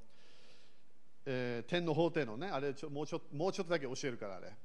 [1.27, 4.57] えー、天の法廷のね、あれちょもうちょもうちょっとだけ教えるから、あれ。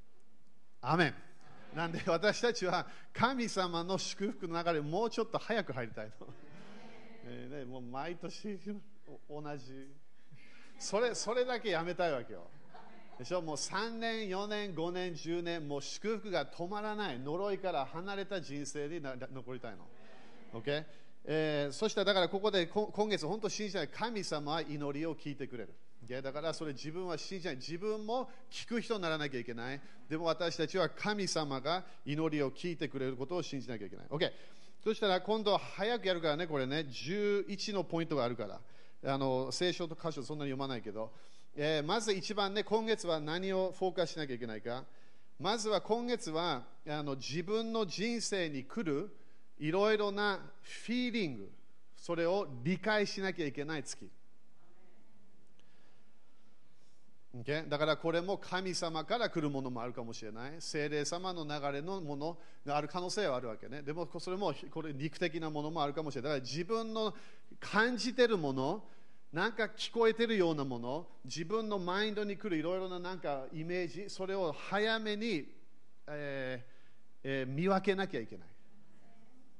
[0.80, 1.28] アメン。
[1.78, 6.28] なんで 私たちは神様の祝福の流れもうちょっと早く入りたいの。
[7.30, 8.60] えね、もう毎年
[9.30, 9.96] 同じ
[10.80, 12.50] それそれだけやめたいわけよ。
[13.20, 13.42] でしょ？
[13.44, 19.88] もう3年、4年、5年、10年、もう祝福が止まらない、呪いから離れた人生に残りたいの。
[20.54, 20.84] Okay?
[21.26, 25.76] えー、そしたらだからここで今月本当信じない神様は祈りを聞いてくれる。
[26.08, 27.56] だからそれ自分は信じない。
[27.58, 29.82] 自分も聞く人にならなきゃいけない。
[30.10, 34.06] でも私たちは神様が祈りを聞いてくれることを信じなきゃいけない。
[34.10, 34.32] OK。
[34.84, 38.62] そしたら今度は早くやるからね、これね、11のポイントがあるから。
[39.06, 41.12] あの聖書と箇所そんなに読まないけど、
[41.56, 44.86] えー、まず一番ね、今月は何をフォーカスしなきゃいけないか。
[45.39, 49.15] まずは今月はあの自分の人生に来る
[49.60, 51.52] いろいろなフィーリング、
[51.96, 54.10] それを理解しなきゃいけない月。
[57.41, 57.67] Okay?
[57.67, 60.56] だからこれも神様から来るものもあるかもしれない。
[60.60, 63.82] 精霊様の流れのものがある可能性はあるわけね。
[63.82, 66.32] でもそれもこれ肉的なものもあるかもしれない。
[66.32, 67.13] だから自分の
[67.60, 68.84] 感じてるもの、
[69.32, 75.45] なんか聞こえてるようなもの、自分のマインドに来るいろいろななんかイメージ、それを早めに、
[76.08, 76.78] えー
[77.23, 78.47] えー、見分けなきゃいけない。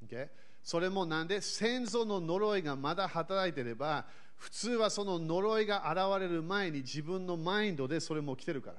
[0.08, 0.30] Okay?
[0.68, 4.04] それもなんで先祖の呪いがまだ働いてれば、
[4.36, 8.76] 普通はその呪いが現れる前に自分のマインドでそれも来てるから。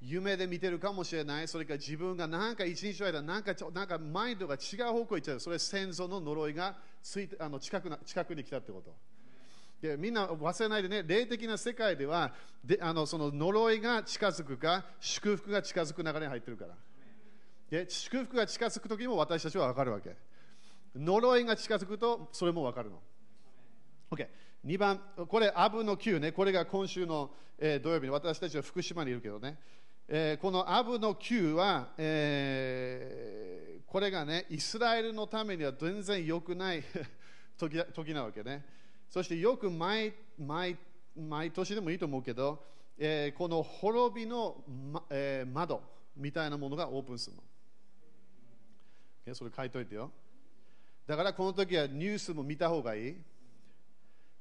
[0.00, 1.46] 夢で見てるかもしれない。
[1.48, 5.40] それから自分がなんか一日の間、なんかなんかマインドが違う方向に行っちゃう。
[5.40, 8.90] それ先祖の呪いがついあの近くな近くに来たってこと。
[9.86, 12.32] でみんな忘れないでね、霊的な世界では
[12.64, 16.74] であのその呪いが近づくか、祝福が近づく流れに入ってるから。
[17.68, 20.16] で祝福が近づく時も私たちは分かるわけ
[20.94, 23.00] 呪いが近づくとそれも分かるの。
[24.10, 24.28] OK
[24.64, 26.32] 2番これアブの9ね。
[26.32, 28.06] これが今週の、えー土曜日。
[28.06, 29.58] に私たちは福島にいるけどね、
[30.08, 36.82] えーこのアブの9は、えーこれがねイスラエルのためには全然良くない
[37.56, 38.64] 時時なわけね。
[39.08, 40.76] そしてよく毎毎
[41.14, 42.64] 毎年でもいいと思うけど、
[42.96, 45.82] えーこの滅びの、まえー窓
[46.16, 49.34] みたいなものがオープンするの。
[49.34, 50.10] それ書いといてよ。
[51.06, 53.16] だからこの時はニュースも見た方がいい。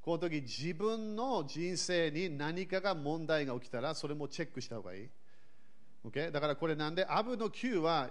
[0.02, 5.10] この時自分の人生に何かが問題が起きたらそれもチェックした方がいい。
[6.06, 6.32] OK？
[6.32, 8.10] だからこれなんで、アブの9は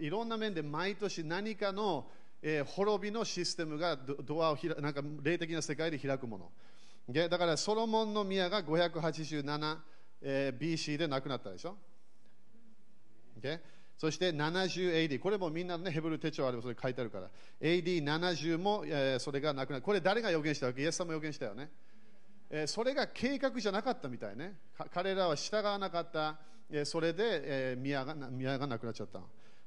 [0.00, 2.06] いろんな面で毎年何かの、
[2.42, 6.50] えー滅びのシステムがドドアを開なんか霊的な世界で開くもの。
[7.10, 7.28] OK？
[7.28, 9.78] だからソロモンの宮が587、
[10.22, 11.76] えー BC で亡くなったでしょ。
[13.40, 13.60] Okay?
[13.96, 17.30] そして 70AD、これもみんなの、ね、ヘブル手帳あればそれ書いてあるから、
[17.60, 19.82] AD70 も、えーそれがなくなる。
[19.82, 20.82] これ誰が予言したわけ？
[20.82, 21.70] イエス様も予言したよね。
[22.50, 24.58] えーそれが計画じゃなかったみたいね。
[24.92, 26.38] 彼らは従わなかった、
[26.70, 29.20] えーそれで、えー宮が宮がなくなっちゃった。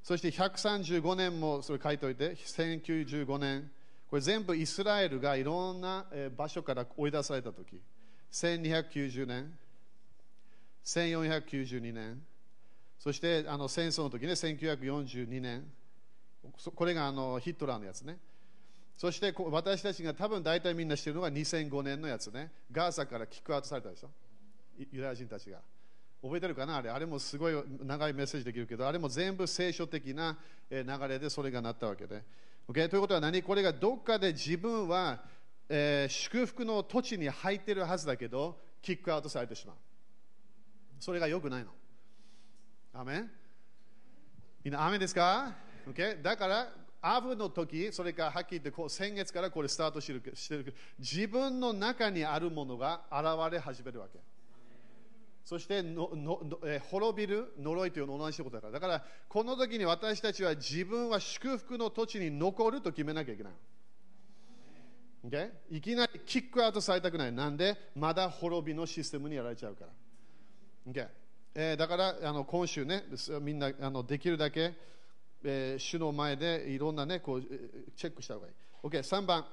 [0.03, 2.05] そして135年もそれ書いて。
[2.05, 3.71] おいて、1095年、
[4.09, 6.05] これ全部イスラエルがいろんな、
[6.37, 7.81] 場所から追い出されたとき、
[8.31, 9.57] 1290年、
[10.85, 12.21] 1492年、
[12.97, 15.65] そしてあの戦争の時ね、1942年、
[16.75, 18.17] これがあのヒットラーのやつね。
[18.97, 22.51] そして私たちが多分大体みんな知ってるのが2005年のやつね。
[22.71, 24.09] ガーザからキックアウトされたでしょ？
[24.91, 25.59] ユダヤ人たちが。
[26.23, 26.77] 覚えてるかな？
[26.77, 30.35] あれあれもすごい長いメッセージできるけど、あれも全部聖書的な
[30.71, 32.23] 流れでそれがなったわけで。
[32.67, 32.87] Okay?
[32.87, 33.43] ということは何？
[33.43, 35.23] これがどっかで自分は、
[35.69, 39.75] えー祝福の土地に入ってるはずだけど、キックアウトされてしまう。
[40.99, 41.69] それが良くないの。
[42.99, 43.31] アメン
[44.63, 45.53] みんな、アメンですか、
[45.87, 46.19] okay?
[46.21, 54.19] だから、アブの時、それからはっきり言ってこう先月からこれスタートしてるけしてるけど、自分の中にあるものが現れ始めるわけ。
[55.45, 58.73] そしてののの、え滅びる呪いというの同じことだから。
[58.73, 63.53] だから、この時に私たちは自分は祝福の土地に残ると決めなきゃいけない。
[65.25, 65.51] Okay?
[65.69, 67.31] いきなりキックアウトされたくない。
[67.31, 67.77] なんで？
[67.95, 70.91] まだ滅びのシステムにやられちゃうから。
[70.91, 71.07] Okay?
[71.59, 73.03] えーだからあの今週ね、
[73.41, 74.75] みんなあのできるだけ、
[75.43, 77.41] えー主の前でいろんなね、こう
[77.95, 78.53] チェックした方がいい。
[78.83, 79.43] OK、3番、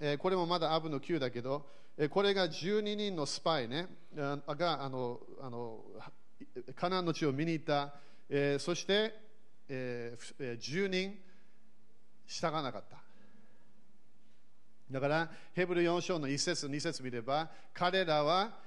[0.00, 1.64] えーこれもまだアブの9だけど、
[1.96, 3.86] えーこれが12人のスパイね、
[4.18, 5.84] あがあのあの
[6.74, 7.94] カナンの地を見に行った、
[8.28, 9.14] えーそして、
[9.68, 11.16] えーえー10人
[12.26, 12.96] 従わなかった。
[14.90, 18.58] だから、ヘブル4章の1節、2節見れば、彼らは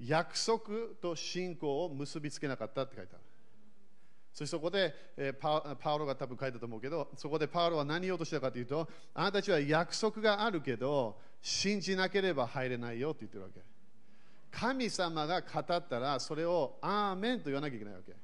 [0.00, 0.60] 約束
[1.00, 3.22] と信仰を結びつけなかったって書いてある。
[4.32, 13.60] そしてそこで、えパパウロが多分書いたと思うけど、そこでパウロは何を言おうとしたかというと、あなたたちは約束があるけど、信じなければ入れないよって言ってるわけ。
[14.52, 18.14] 神様が語ったら、それをアーメンと言わなきゃいけないわけ。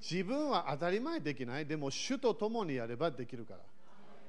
[0.00, 3.60] 自分は当たり前できない、でも主と共にやればできるから。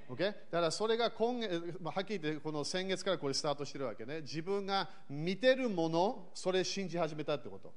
[0.08, 0.26] Okay?
[0.26, 4.22] だからそれが今月、はっきり言ってこの先月からこれスタートしてるわけね。
[4.22, 7.74] 自分が見てるもの、それ信じ始めたってこと。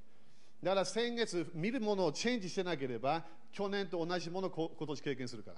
[0.62, 5.56] だから先月見るものをチェンジしてなければ、去年と同じものを今年経験するから。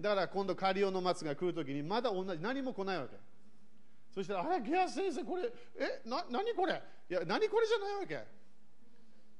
[0.00, 3.16] だから今度カリオの松が来るときにまだ同じ、何も来ないわけ。
[4.14, 6.82] そしたら、あれ、ゲア先生、これ、え、な、何これ？
[7.10, 8.24] いや、何これじゃないわけ。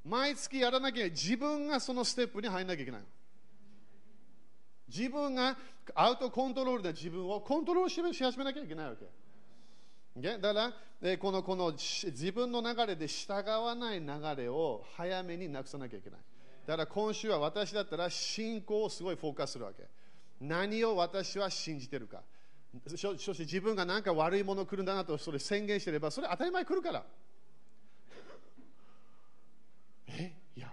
[0.05, 3.01] 毎月やらなきゃ自分がそのステップに入らなきゃいけない。
[4.95, 5.57] 自分が
[5.95, 9.07] アウトコントロールで自分をコントロールし始めなきゃいけないわけ。
[10.21, 10.73] だから、
[11.19, 16.21] このこの自分の流れで従わない流れを早めになくさなきゃいけない。
[16.67, 19.85] だから今週は私だったら信仰をすごいフォーカスするわけ。
[20.41, 22.23] 何を私は信じてるか。
[22.89, 27.05] そそして自分が何か悪いもの来るんだなとそれ宣言してればそれ当たり前来るから。
[30.09, 30.33] え？
[30.57, 30.73] いや、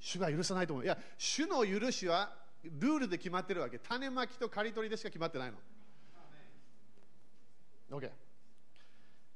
[0.00, 0.84] 主が許さないと思う。
[0.84, 2.32] いや、主の許しは
[2.70, 3.78] ルールで決まってるわけ。
[3.78, 5.58] 種まきと刈り取りでしか決まってないの。
[7.98, 8.10] OK。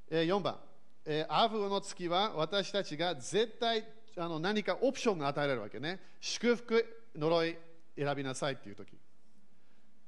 [0.09, 0.59] えー4番、
[1.05, 3.85] えーアブの月は私たちが絶対
[4.17, 5.99] あの何かオプションが与えられるわけね。
[6.19, 7.57] 祝福、呪い、
[7.97, 8.97] 選びなさいっていう時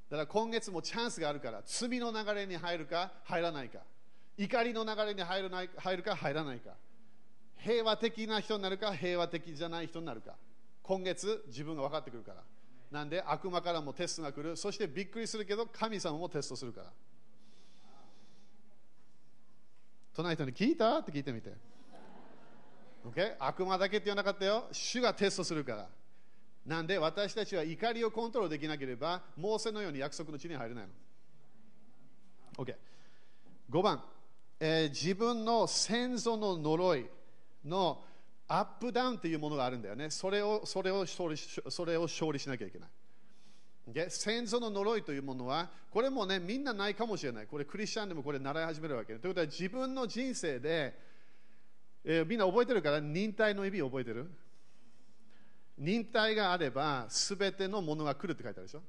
[0.09, 3.79] だから今月もチャンスがあるから、罪の流れに入るか入らないか、
[4.37, 6.71] 怒りの流れに入るない入るか入らないか、
[7.57, 10.35] 平和的な人になるか平和的じゃない人になるか、
[10.83, 12.43] 今月自分が分かってくるから。
[12.93, 16.87] なんで悪魔からもテストが来る、そしてびっくりするけど神様もテストするから。
[20.15, 20.99] 隣人に聞いた？
[20.99, 21.51] って聞いてみて。
[23.09, 23.35] Okay?
[23.39, 24.65] 悪魔だけって言わなかったよ。
[24.71, 25.89] 主がテストするから。
[26.67, 32.63] なんで私たちは怒りをコントロールできなければ、モーセのように約束の地に入れないの。
[32.63, 34.03] OK？5 番、
[34.59, 37.07] えー自分の先祖の呪い
[37.65, 38.03] の
[38.55, 40.11] アップダウンというものがあるんだよね。
[40.11, 42.89] それをそれを勝利それを勝利しなきゃいけない。
[43.91, 47.47] で先祖の呪いというものは、これもね、みんなないかもしれない。
[47.47, 49.13] これ、クリスチャンでもこれ習い始めるわけ。
[49.13, 50.97] ねということは、自分の人生で、
[52.05, 54.31] えーみんな覚えてるから、忍耐の意味覚えてる？
[55.79, 58.83] 忍耐があれば、すべてのものが来るって書いてあるでしょ。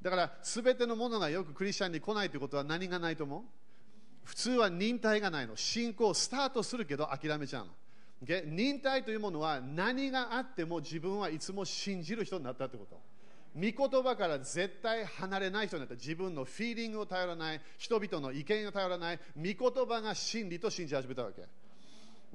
[0.00, 3.42] だから、すべてのものがよくクリスチャンに来ないということは何がないと思う？
[4.24, 5.54] 普通は忍耐がないの。
[5.54, 7.72] 信仰スタートするけど諦めちゃうの。
[8.22, 13.00] 忍耐というものは何があっても自分はいつも信じる人になったということ。
[13.54, 15.94] 御言葉から絶対離れない人になった。
[15.94, 17.60] 自分のフィーリングを頼らない。
[17.78, 19.20] 人々の意見を頼らない。
[19.36, 21.42] 御言葉が真理と信じ始めたわけ。
[21.42, 21.46] Okay?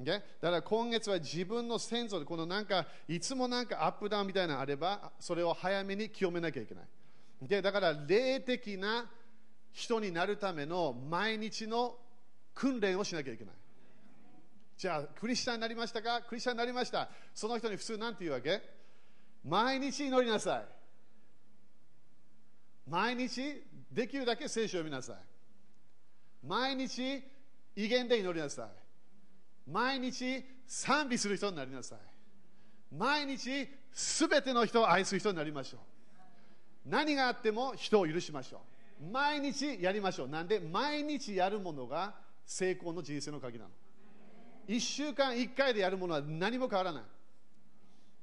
[0.04, 6.84] だから今月は自分の先祖でこのなんかいつもなんかアップダウンみたいなのあればそれを早めに清めなきゃいけない。
[7.42, 9.06] でだから霊的な
[9.74, 11.96] 人になるための毎日の
[12.54, 13.54] 訓練をしなきゃいけない。
[14.82, 16.22] じゃあクリスチャンになりましたか？
[16.22, 17.08] クリスチャンになりました。
[17.36, 18.60] その人に普通なんて言うわけ？
[19.48, 20.64] 毎日祈りなさい。
[22.90, 23.62] 毎日
[23.92, 25.16] できるだけ聖書を読みなさい。
[26.48, 27.24] 毎日
[27.76, 28.66] 威厳で祈りなさい。
[29.72, 32.00] 毎日賛美する人になりなさい。
[32.98, 35.80] 毎日すべての人を愛する人になりましょう。
[36.90, 38.64] 何があっても人を許しましょ
[39.00, 39.12] う。
[39.12, 40.28] 毎日やりましょう。
[40.28, 40.60] なんで？
[40.60, 42.16] 毎日やるものが
[42.48, 43.70] 成功の人生の鍵なの。
[44.72, 47.04] 1週間1回でやるものは何も変わらない。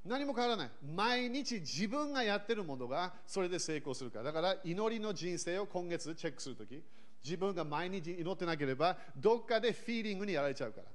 [0.03, 0.69] 何も変わらない。
[0.95, 4.25] 毎日自分がやってるものがそれで成功するから。
[4.25, 6.81] だから祈りの人生を今月チェックするとき
[7.23, 10.87] 自分が毎日祈ってなければどっかでフィーリングにやられちゃうから。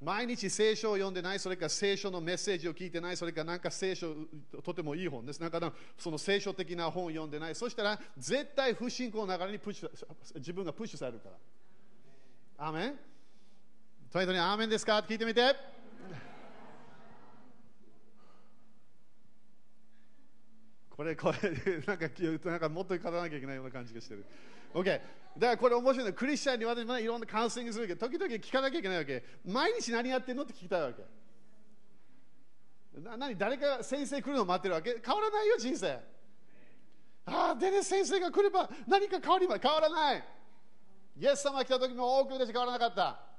[0.00, 4.14] 毎日聖書を読んでない、それから聖書のメッセージを聞いてない、それからなんか聖書、
[4.62, 5.40] とてもいい本です。
[5.40, 9.90] なんかその聖書的な本を読んでない、そしたら絶対不信仰の流れにプッシュ
[10.36, 11.30] 自分がプッシュされるか
[12.58, 12.68] ら。
[12.68, 12.98] アメン？
[14.14, 14.98] トイトにアーメンですか？
[14.98, 15.56] って聞いてみて。
[20.88, 21.50] これ、これ、
[21.84, 22.08] なんか
[22.48, 24.24] なんかもっと語らなきゃいけないような感じがしてる。
[24.72, 24.84] OK。
[24.84, 25.02] だか
[25.40, 26.12] らこれ面白いの。
[26.14, 29.24] クリスチャンに私もいろんなカウンセリングするけど、時々聞かなきゃいけないわけ。
[29.44, 31.02] 毎日何やってんのって聞きたいわけ。
[33.00, 35.98] な何誰か先生来るのを待ってるわけ変わらないよ、人生。
[37.26, 39.58] ああ、デネス先生が来れば何か変わりま。
[39.58, 40.24] 変わらない。
[41.18, 43.33] イエス様が来た時も多くの人たち変わらなかった。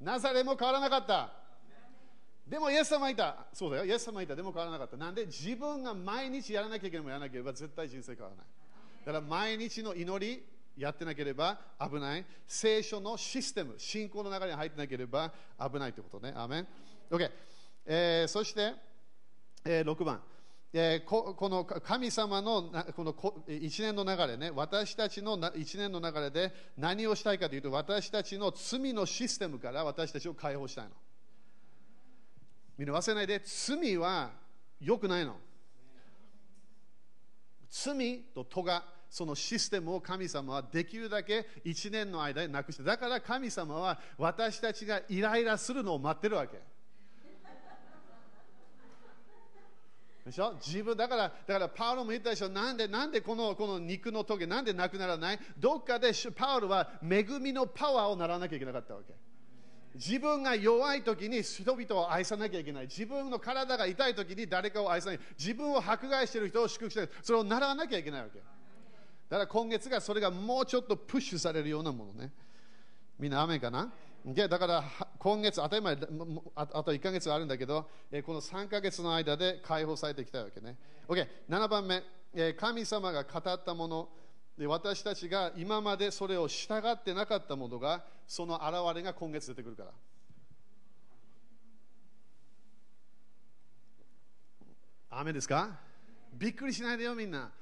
[0.00, 1.30] ナザレも変わらなかった。
[2.46, 3.46] でもイエス様がいた。
[3.52, 4.36] そうだよ、イエス様がいた。
[4.36, 4.96] でも変わらなかった。
[4.96, 8.46] なんで自分が毎日やらなきゃいけないもやらなければ絶対人生変わらない。
[9.04, 10.44] だから毎日の祈り
[10.76, 12.24] やってなければ危ない。
[12.46, 16.32] 聖書のシステム、信仰の中に入ってなければ危ないということね。
[16.36, 16.68] アメン。
[17.10, 17.30] OK。
[17.86, 18.74] えー、そして、
[19.64, 20.20] えー、6番。
[20.72, 23.14] え、この神様のこの
[23.48, 30.90] 一年の流れね、私たちの一年の流れで何をしたいかというと、私たちの罪のシステムから私たちを解放したいの。
[32.76, 34.32] みんな忘れないで、罪は
[34.80, 35.36] 良くないの。
[37.70, 46.60] 罪と咎、そのシステムを神様はできるだけ1年の間になくして、だから神様は私たちがイライラするのを待ってるわけ。
[50.26, 50.54] でしょ？
[50.54, 55.38] 自分だから、だからパウロも言ったでしょ、なんでなんでこのこの肉の棘、なんでなくならない？
[55.56, 59.14] どっかでパウロは恵みのパワーをならなきゃいけなかったわけ。
[59.94, 62.82] 自分が弱い時に人々を愛さなきゃいけない。
[62.82, 65.20] 自分の体が痛い時に誰かを愛さない。
[65.38, 67.10] 自分を迫害している人を祝福してる。
[67.22, 68.40] それを習わなきゃいけないわけ。
[68.40, 72.32] だから今月がそれがもうちょっとプッシュされるようなものね。
[73.18, 73.90] みんな雨かな？
[74.26, 74.84] でだから
[75.20, 75.94] 今月、当たり前
[76.56, 80.76] ああと1ヶ月あるんだけど、えこの3ヶ月の間で解放されてきたわけね。
[81.06, 82.02] OK、7番目、
[82.34, 84.08] え神様が語ったもの、
[84.58, 89.90] で私たちが今までそれを従ってなかったものがその現れが今月出てくるから。
[95.10, 95.78] 雨ですか？
[96.32, 97.52] びっくりしないでよみんな。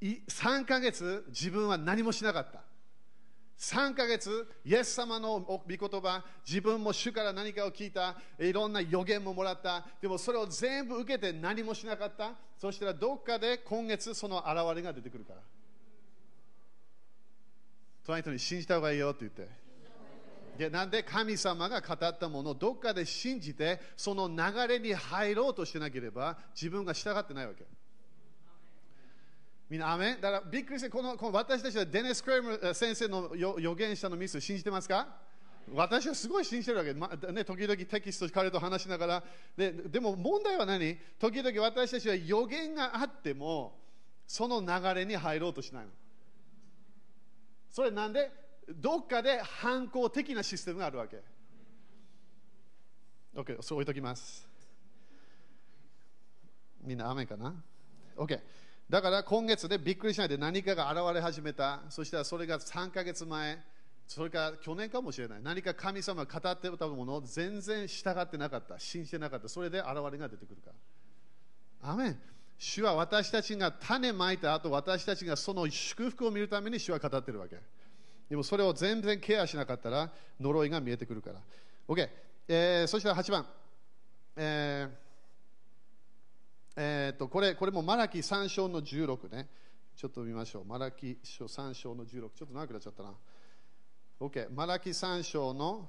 [0.00, 2.67] 3ヶ月自分は何もしなかった。
[3.58, 15.40] 3ヶ月イエス様の御言葉自分も主から何かを聞いたいろんな予言ももらったでもそれを全部受けて何もしなかったそしたらどっかで今月その現れが出てくるから
[18.06, 19.68] 隣人に信じた方がいいよって言って。
[20.56, 27.64] でなんで神様が語ったものをどっかで信じてその流れに入ろうとしてなければ自分が従ってないわけ。
[29.68, 35.06] みんな、アメだからびっくりしてこのこの私たちはデネス・クレーム先生の予言者のミス信じてますか？
[35.74, 39.24] 私はすごい信じてるわけ、まね、時々テキスト彼と話しながら。
[39.54, 40.96] ででも問題は何？
[41.18, 43.78] 時々私たちは予言があっても
[44.26, 45.90] その流れに入ろうとしないの。
[47.70, 48.30] それなんで？
[48.68, 51.22] どっかで反抗的なシステムがあるわけ。
[53.34, 54.48] OK そう置いときます。
[56.82, 57.54] みんな雨かな
[58.16, 58.40] ?OK
[58.90, 61.82] だから今月でびっくりしないで何かが現れ始めた。
[61.90, 63.58] そしたらそれが3ヶ月前。
[64.06, 65.42] それから去年かもしれない。
[65.42, 68.78] 何か神様が語ってたものを全然従ってなかった。
[68.78, 69.48] 信じてなかった。
[69.48, 70.70] それで現れが出てくるか
[71.82, 71.92] ら。
[71.92, 72.18] アメン。
[72.58, 77.56] 主は私たちが種まいた後私たちがその祝福を見るために主は語ってるわけ。
[78.30, 80.10] でもそれを全然ケアしなかったら
[80.40, 81.40] 呪いが見えてくるから。
[81.86, 82.08] OK、
[82.48, 83.46] えー、そしたら8番。
[84.36, 85.07] えー
[86.80, 89.48] えー、とこれこれもマラキ3章の16ね。
[89.96, 90.64] ちょっと見ましょう。
[90.64, 93.14] マラキ3章の16ちょっと長くなっちゃったな。
[94.20, 95.88] OK、マラキ3章の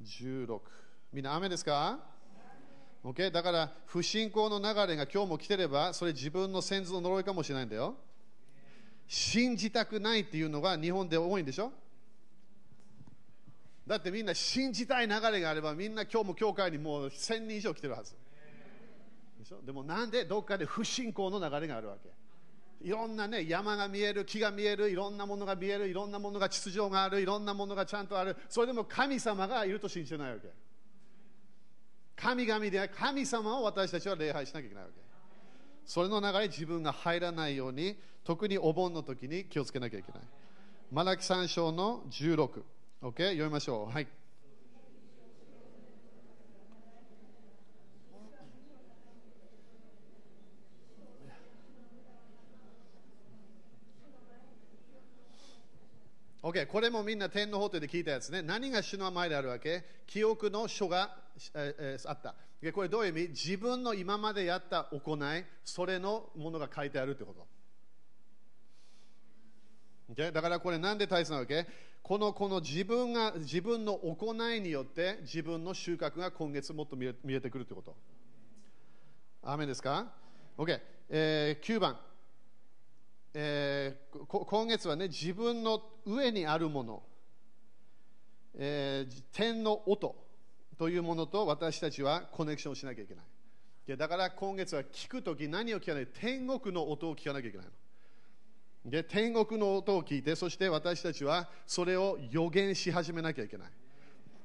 [0.00, 0.60] 16。
[1.12, 1.98] みんな雨ですか
[3.02, 7.96] ?OK、だから不信仰の流れが今日も来てれば、それ自分の先祖の呪いかもしれないんだよ。
[9.08, 11.72] 信じたくないっていうのが日本で多いんでしょ？
[13.84, 18.14] だってみんな信じたい流れがあればみんな今日も教会にもう1000人以上来てるはず。
[19.44, 19.62] でしょ？
[19.62, 22.08] でもなんでどっかで不信仰の流れがあるわけ？
[22.86, 28.36] いろんなね山が見える木が見えるいろんなものが見えるいろんなものが秩序があるいろんなものがちゃんとある。
[28.48, 30.48] それでも神様がいると信じてないわけ。
[32.16, 34.96] 神々で神様を私たちは礼拝しなきゃいけないわけ。
[35.86, 40.22] それの中に自分が入らないように特にお盆の時に気をつけなきゃいけない。
[40.92, 42.62] マラキ3章の16、
[43.02, 43.30] OK?
[43.30, 43.92] 読みましょう。
[43.92, 44.06] はい。
[56.44, 58.42] OK、これもみんな天の法廷で聞いたやつね。
[58.42, 59.82] 何が主の前であるわけ？
[60.06, 61.16] 記憶の書が、
[61.54, 62.34] えー、あった。
[62.74, 63.28] これどういう意味？
[63.30, 67.46] 自分の今までやった行い、それのものが書いてあるってこと。
[70.12, 70.32] Okay?
[70.32, 71.66] だからこれなんで大切なわけ？
[72.02, 77.96] このこの自分が自分の行いによって自分の収穫が今月もっと見えてくるってこと。
[79.42, 80.12] アメですか
[80.58, 80.78] ?OK、
[81.08, 81.98] えー、9番。
[83.36, 87.02] えー、今月はね、自分の上にあるもの、
[88.56, 90.14] えー、天の音
[90.78, 93.96] というものと私たちはコネクションしなきゃいけない。
[93.96, 96.06] だから今月は聞くとき何を聞かない？
[96.06, 98.90] 天国の音を聞かなきゃいけないの。
[98.90, 103.66] で天国の音を聞いて、そして私たちはそれを予言し始めなきゃいけない。
[103.66, 103.72] だか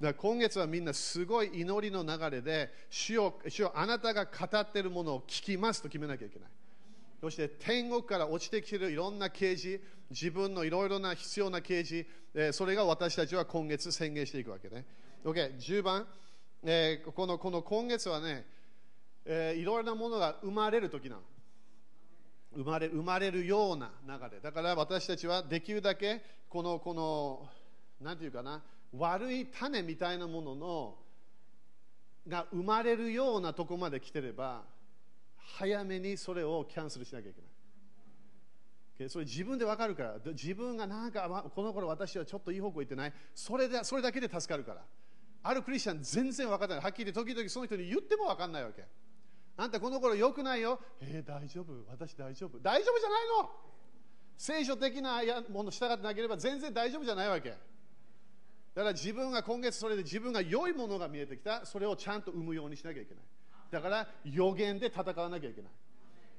[0.01, 6.49] ら今月はみんなすごい祈りの流れで主よ主よあなたが語っているものを聞きますと決めなきゃいけない。
[7.21, 14.85] そして天国から落ちてきているいろんな啓示、自分のいろいろな必要な啓示、えー、それが私たちは今月宣言していくわけね。
[15.23, 16.07] OK、10番、
[16.63, 18.45] えー、このこの今月はね、
[19.25, 21.21] えー、いろいろなものが生まれる時なの。
[22.55, 24.39] 生まれ生まれるような流れ。
[24.41, 27.47] だから私たちはできるだけこの、この、
[28.01, 28.63] なんていうかな、
[28.97, 30.97] 悪い種みたいなものの
[32.27, 34.63] が生まれるようなとこまで来てれば、
[35.57, 39.09] 早めにそれをキャンセルしなきゃいけない。
[39.09, 44.85] それ自分で分かるから、自分がなんか、この頃私はちょっといい方向行ってない、それでそれだけで助かるから。
[45.41, 46.83] あるクリスチャン全然分からない。
[46.83, 48.85] はっきり時々その人に言っても分かんないわけ。
[49.55, 50.79] あんたこの頃良くないよ。
[51.01, 51.73] えー、大丈夫。
[51.89, 52.59] 私大丈夫。
[52.59, 53.49] 大丈夫じゃないの
[54.37, 57.49] 聖書的なもの従ってなければ全然大丈夫じゃないわけ。
[57.49, 63.23] だから自分が今月それで自分が良いものが見えてきた、それをちゃんと生むようにしなきゃいけない。
[63.71, 65.71] だから予言で戦わなきゃいけない。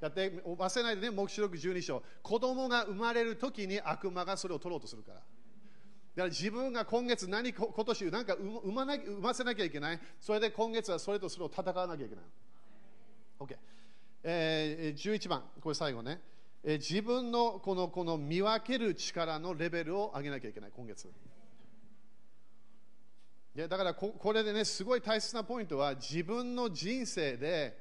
[0.01, 2.03] だって忘れないでね、黙示録12章。
[2.23, 5.17] 子供が生まれる時に悪魔がそれを取ろうとするから。
[5.17, 5.25] だか
[6.15, 9.99] ら自分が今月何、今年何か産まな産ませなきゃいけない。
[10.19, 12.25] それで今月はそれとそれを戦わなきゃいけない。
[13.39, 13.55] OK。
[14.23, 16.19] えー、11番、これ最後ね。
[16.63, 21.07] えー、自分のこのこの見分ける力のレベルを上げなきゃいけない、今月。
[23.55, 27.77] だからここれでね、すごい大切なポイントは、自分の人生で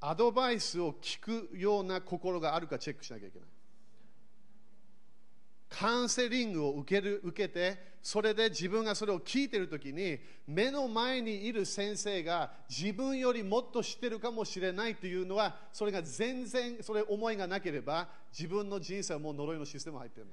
[0.00, 3.48] アドバイスを聞くような心があるかチェックしなきゃいけない。
[5.70, 20.32] カウンセリングを受ける受けて、それで自分がそれを聞いてるときに、目の前にいる先生が自分よりもっと知ってるかもしれないというのは、それが全然それ思いがなければ、自分の人生はもう呪いのシステム入ってるの。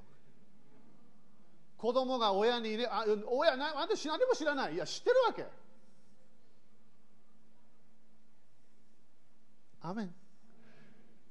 [1.85, 4.73] 子供が親にね、あ親な、あんた何も知らない。
[4.73, 5.45] いや、知ってるわけ。
[9.81, 10.15] アメン。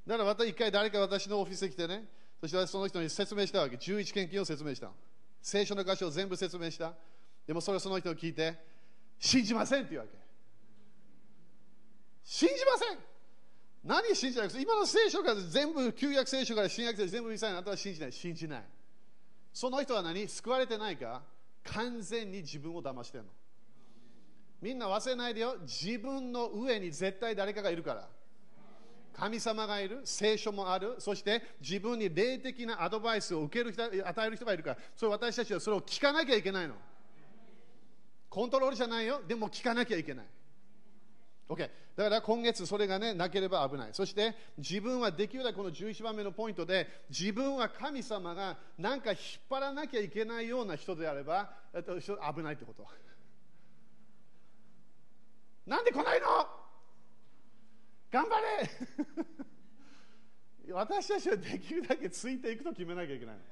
[0.07, 2.05] だからまた一回誰か私のオフィスに来てね、
[2.41, 3.75] そしてその人に説明したわけ。
[3.75, 4.93] 11献金を説明した。
[5.43, 6.93] 聖書の箇所を全部説明した。
[7.49, 8.57] でもそれをその人を聞いて、
[9.19, 10.17] 信じませんって言うわけ。
[12.23, 12.99] 信じません
[13.83, 18.13] 何信じない今の聖書から全部、旧約聖書から新約聖書全部見せないあなたは信じない。
[18.13, 18.65] 信じない。
[19.55, 20.29] その人は何？
[20.29, 21.23] 救われてないか？
[21.63, 23.31] 完全に自分を騙してるの。
[24.61, 25.57] みんな忘れないでよ。
[25.63, 28.09] 自分の上に絶対誰かがいるから。
[29.13, 36.75] 神様がいる、聖書もある、そして自分に霊的なアドバイスを受ける人、与える人がいるから、それ私たちはそれを聞かなきゃいけないの。
[38.29, 40.27] コントロールじゃないよ、でも聞かなきゃいけない。
[41.49, 41.71] OK。
[41.97, 43.91] だから今月それがね、なければ危ない。
[43.93, 49.21] そして自分はできるだけこの11番目のポイントで、自分は神様がなんか引っ
[49.51, 52.87] 張らなきゃいけないような人であれば、危ないってこと。
[55.67, 56.27] なんで来ないの？
[58.11, 58.71] 頑張れ
[60.73, 63.43] 私たちはできるだけついていくと決めなきゃいけないの。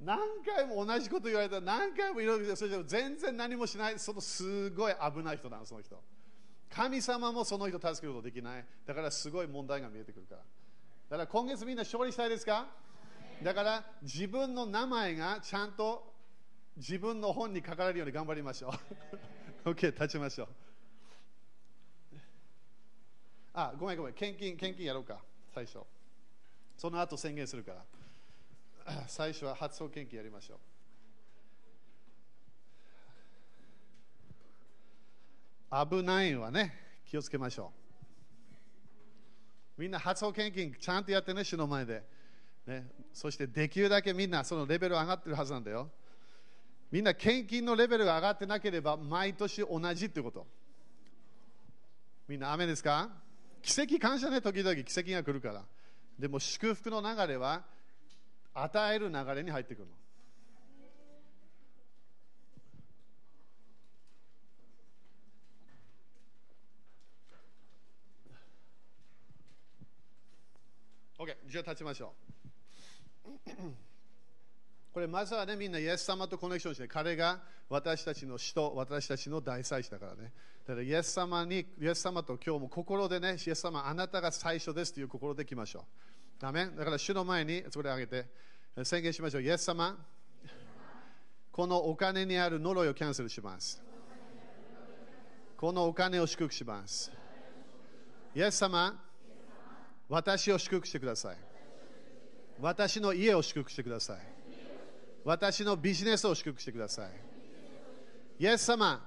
[0.00, 6.02] 何回も同じこと言われたら何回もいろいろそれ全然何もしないそのすごい危ない人なのその人
[6.74, 8.64] 神様もその人を助けることできない。
[8.84, 10.40] だからすごい問題が見えてくるから。
[11.10, 12.66] だから今月みんな勝利したいですか？
[13.42, 16.12] だから自分の名前がちゃんと
[16.76, 18.74] 自分の本に書かれるように頑張りましょ
[19.64, 19.70] う。
[19.70, 20.48] OK 立ちましょう。
[23.54, 25.20] あ、ごめんごめん、献金、献金やろうか、
[25.54, 25.78] 最初。
[26.76, 27.72] その後宣言するか
[28.86, 29.04] ら。
[29.06, 30.58] 最初は発送献金やりましょう。
[35.88, 36.72] 危ないはね、
[37.06, 37.72] 気をつけましょ
[39.78, 39.80] う。
[39.82, 42.04] みんな発送献金ちゃんとやってね、主の前で。
[42.66, 45.90] ね、そしてできるだけみんなそのレベル上がってるはずなんだよ。
[46.90, 50.46] みんな献金のレベルが上がってなければ毎年同じってこと。
[52.28, 53.10] みんな雨ですか？
[53.60, 55.62] 奇跡感謝ね、時々奇跡が来るから。
[56.18, 57.64] でも祝福の流れは
[58.54, 59.92] 与える流れに入ってくるの。
[71.18, 72.12] OK、じゃあ立ちましょ
[73.24, 73.60] う。
[74.92, 80.32] これまずはね、みんなイエス様とコネクションして、彼が私たちの使徒、私たちの大祭司だからね。
[80.66, 85.82] だからイエス様に、イエス様と今日も心でね、イエス様、あなたが最初ですという心で来ましょう。
[86.40, 89.42] ダメだから主の前にそれを挙げて宣言しましょう。
[89.42, 89.96] イエス様、
[91.52, 93.82] このお金にある呪いをキャンセルします。
[95.56, 97.12] このお金を祝福します。
[98.34, 99.03] イエス様、
[100.08, 101.36] 私を祝福してください。
[102.60, 104.18] 私の家を祝福してください。
[105.24, 107.10] 私のビジネスを祝福してください。
[108.38, 109.02] イエス様、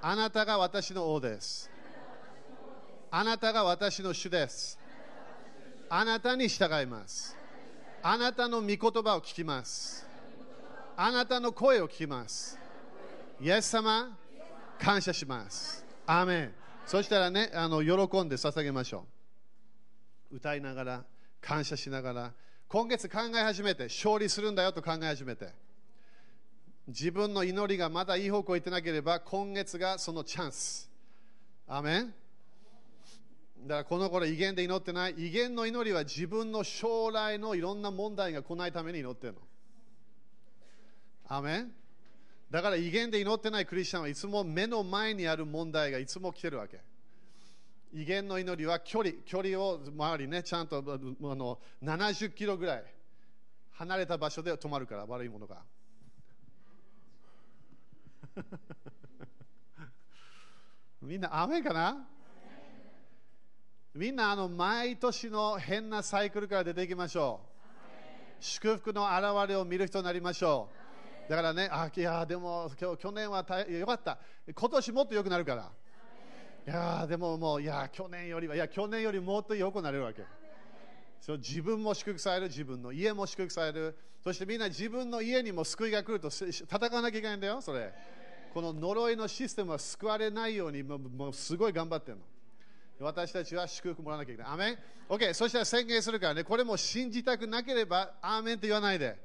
[0.00, 1.70] あなたが私の王です。
[3.10, 4.78] あなたが私の主です。
[5.88, 7.36] あなたに従います。
[8.02, 10.06] あなたの御言葉を聞きます。
[10.96, 12.58] あなたの声を聞きます。
[13.40, 14.16] イエス様、
[14.78, 15.84] 感謝します。
[16.06, 16.54] アーメン。
[16.86, 19.13] そしたらね、あの喜んで捧げましょう。
[20.34, 21.04] 歌いながら、
[21.40, 22.32] 感謝しながら、
[22.68, 25.48] 今月考え始めて勝利するんだよと考え始めて
[26.88, 30.90] 自分の祈りがまだいい方向に行ってなければ今月がそのチャンス。
[31.66, 32.14] アメン。
[33.66, 35.14] だからこの頃威厳で祈ってない。
[35.16, 39.38] 威厳の祈りは自分の将来のいろんな問題が来ないために祈ってるの。
[41.28, 41.72] アメン。
[42.50, 46.80] だから威厳で祈ってないクリスチャンはいつも目の前にある問題がいつも来てるわけ。
[47.94, 52.84] 威厳の祈りは距離、距離を周りね、ちゃんとあの70キロぐらい
[53.70, 55.62] 離れた場所で止まるから、悪いものが。
[61.00, 62.08] みんな雨かな？
[63.94, 67.42] みんなあの毎年の変なサイクルから出ていきましょ
[68.40, 68.42] う。
[68.42, 70.68] 祝福の現れを見る人になりましょ
[71.28, 71.30] う。
[71.30, 74.18] だからね、あいやでも今日去年はよかった。
[74.52, 75.70] 今年もっと良くなるから。
[76.66, 80.22] いやでももういや去年よりはいや去年よりもっと良くなれるわけ。
[81.20, 83.96] そう自分も祝福される自分の家も祝福される。
[84.22, 87.92] そしてみんな自分の家にも救いが来ると戦わなきゃいけないんだよそれ。
[88.54, 92.24] この呪いのシステムは救われないようにもうすごい頑張ってるの。
[93.00, 94.52] 私たちは祝福もらわなきゃいけない。
[94.52, 94.78] アメン。
[95.08, 96.44] OK そしたら宣言するからね。
[96.44, 99.18] これも信じたくなければアーメンって言わないで。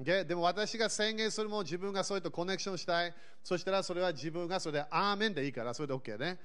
[0.00, 0.24] Okay?
[0.24, 3.14] でも私が宣言するも自分がそれとコネクションしたい。
[3.42, 6.38] そしたらそれは自分がそれでアーメンでいいから、それで OK ね。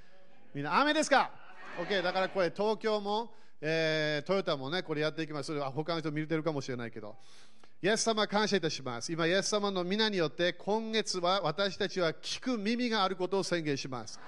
[0.54, 1.32] みんな雨ですか
[1.80, 5.48] ?OK、だからこれ東京も、えー、トヨタもね、これやっていきます。
[5.48, 7.16] それは他の人見れてるかもしれないけど。
[7.82, 9.12] イエス様感謝いたします。
[9.12, 14.20] 今、イエス様の皆によって今月は私たちは聞く耳があることを宣言します。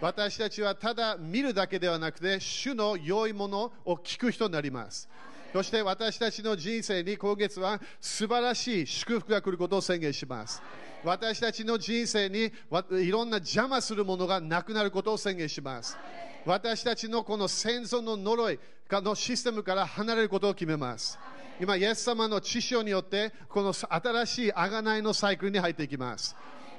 [0.00, 5.08] 私たちはただ見るだけではなくて、主の良いものを聞く人になります。
[5.52, 10.62] そして私たちの人生に今月は素晴らしい祝福が来ることを宣言します。
[11.04, 12.52] 私たちの人生に
[12.92, 15.98] いろんな邪魔するものがなくなることを宣言します。
[16.46, 21.18] 私たちのこの先祖の呪いのシステムから離れることを決めます。
[21.60, 26.34] 今、イエス様の知識によって、この新しい贖いのサイクルに入っていきます。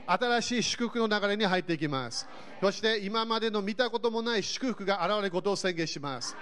[0.05, 2.28] 新しい祝福の流れに入っていきます。
[2.59, 6.36] そして今までの見たこともない祝福が現れることを宣言します。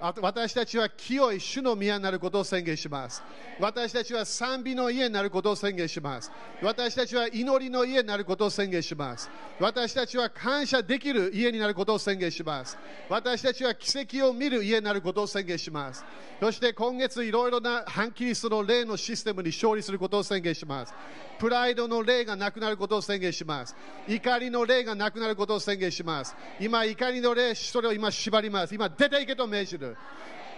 [0.00, 3.22] 私たちは清い主の宮になることを宣言します。
[3.58, 6.30] 私たちは賛美の家になることを宣言します。
[6.62, 9.28] 私たちは祈りの家になることを宣言します。
[9.58, 12.78] 私たちは感謝できる家になることを宣言します。
[13.08, 16.04] 私たちは奇跡を見る家になることを宣言します。
[16.40, 20.94] そして今月いろいろな反キリストの霊のシステムに勝利することを宣言します。
[21.38, 23.76] プライドの霊がなくなることを宣言します。
[24.08, 26.36] 怒りの霊がなくなることを宣言します。
[26.60, 28.74] 今、怒りの霊、それを今縛ります。
[28.74, 29.96] 今、出ていけと命じる。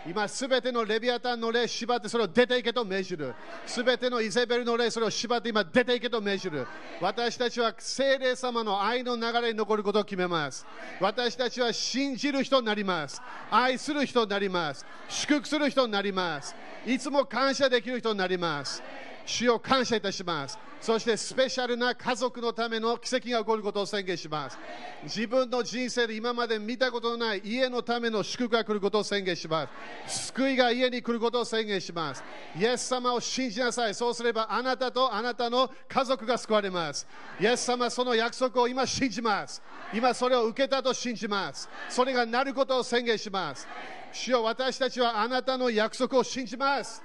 [0.06, 3.34] 今すべてのレビアタンの霊縛ってそれを出ていけと命じる
[3.66, 6.66] すべてのイゼベルの霊それを縛って今出ていけと命じる
[7.00, 10.66] 私たちは聖霊様の愛の流れに残ることを決めます
[11.00, 13.20] 私たちは信じる人になります
[13.50, 16.54] 愛する人になります祝福する人になります
[16.86, 18.82] いつも感謝できる人になります
[19.30, 20.58] 主を感謝いたします。
[20.80, 24.58] そしてスペシャルな家族のための奇跡が起こることを宣言します。
[25.04, 29.68] 自分の人生で今まで見たことのない家のための祝福が来ることを宣言しま
[30.06, 30.32] す。
[30.32, 32.24] 救いが家に来ることを宣言します。
[32.58, 33.94] イエス様を信じなさい。
[33.94, 37.06] そうすればあなたとあなたの家族が救われます。
[37.38, 39.62] イエス様その約束を今信じます。
[39.92, 41.68] 今それを受けたと信じます。
[41.88, 43.68] それがなることを宣言します。
[44.12, 47.02] 主よ私たちはあなたの約束を信じます。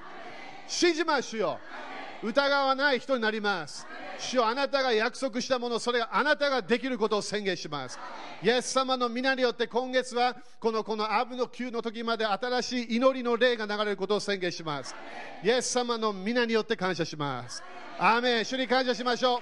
[0.68, 1.60] 信じます主よ。
[2.24, 3.86] 疑わない人になります。
[4.18, 8.00] 主よあなたが約束したもの、それがあなたができることを宣言します。
[8.42, 14.96] イエス様の皆によって今月はこのこのアブの9の時まで新しい祈りの霊が流れることを宣言します。
[15.44, 17.64] イエス様の皆によって感謝します。
[18.00, 19.40] アーメン主に感謝しましょう。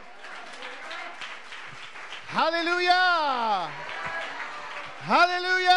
[2.28, 3.70] ハレルヤ
[5.02, 5.72] ハレルヤ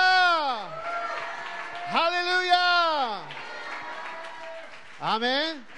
[1.88, 2.57] ハレルヤ
[4.99, 5.76] アーメン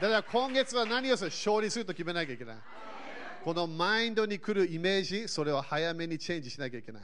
[0.00, 1.30] だから今月は何をする？
[1.30, 2.56] 勝利すると決めなきゃいけない。
[3.44, 7.02] このマインドに来るイメージ、それを早めにチェンジしなきゃいけない。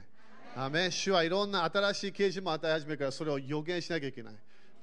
[0.57, 4.35] アーメン主はいろんな新しい啓示も与え始めるから、それを予言しなきゃいけない。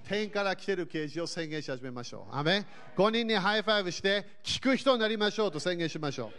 [0.07, 2.35] 天から来てる啓示を宣言し始めましょう。
[2.35, 6.31] アーメン5人に high five して、聞く人になりましょうと宣言しましょう。